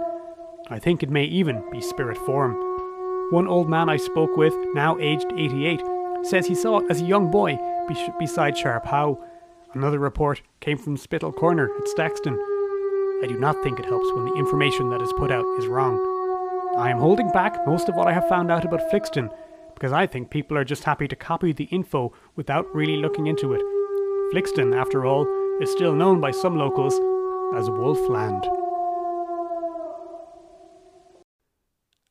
[0.71, 2.55] I think it may even be spirit form.
[3.31, 5.83] One old man I spoke with, now aged 88,
[6.23, 7.59] says he saw it as a young boy
[8.18, 9.22] beside Sharp Howe.
[9.74, 12.39] Another report came from Spittle Corner at Staxton,
[13.20, 15.99] I do not think it helps when the information that is put out is wrong.
[16.78, 19.28] I am holding back most of what I have found out about Flixton
[19.74, 23.55] because I think people are just happy to copy the info without really looking into
[23.55, 23.62] it.
[24.32, 25.26] Flixton, after all,
[25.61, 26.95] is still known by some locals
[27.57, 28.68] as Wolfland.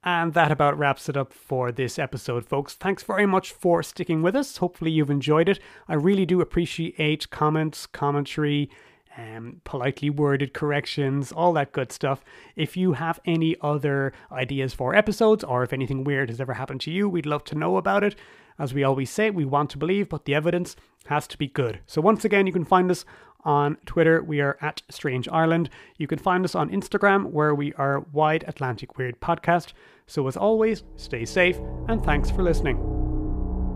[0.07, 2.75] And that about wraps it up for this episode, folks.
[2.75, 4.55] Thanks very much for sticking with us.
[4.55, 5.59] Hopefully, you've enjoyed it.
[5.85, 8.69] I really do appreciate comments, commentary,
[9.17, 12.23] um, politely worded corrections, all that good stuff.
[12.55, 16.79] If you have any other ideas for episodes, or if anything weird has ever happened
[16.81, 18.15] to you, we'd love to know about it.
[18.57, 20.77] As we always say, we want to believe, but the evidence
[21.07, 21.81] has to be good.
[21.85, 23.03] So, once again, you can find us
[23.47, 24.21] on Twitter.
[24.21, 25.71] We are at Strange Ireland.
[25.97, 29.73] You can find us on Instagram, where we are Wide Atlantic Weird Podcast.
[30.05, 32.77] So, as always, stay safe and thanks for listening.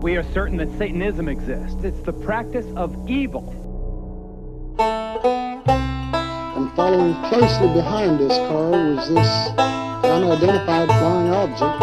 [0.00, 3.62] We are certain that Satanism exists, it's the practice of evil
[6.62, 9.48] and following closely behind this car was this
[10.04, 11.82] unidentified flying object.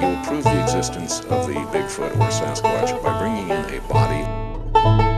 [0.00, 5.09] You will prove the existence of the Bigfoot or Sasquatch by bringing in a body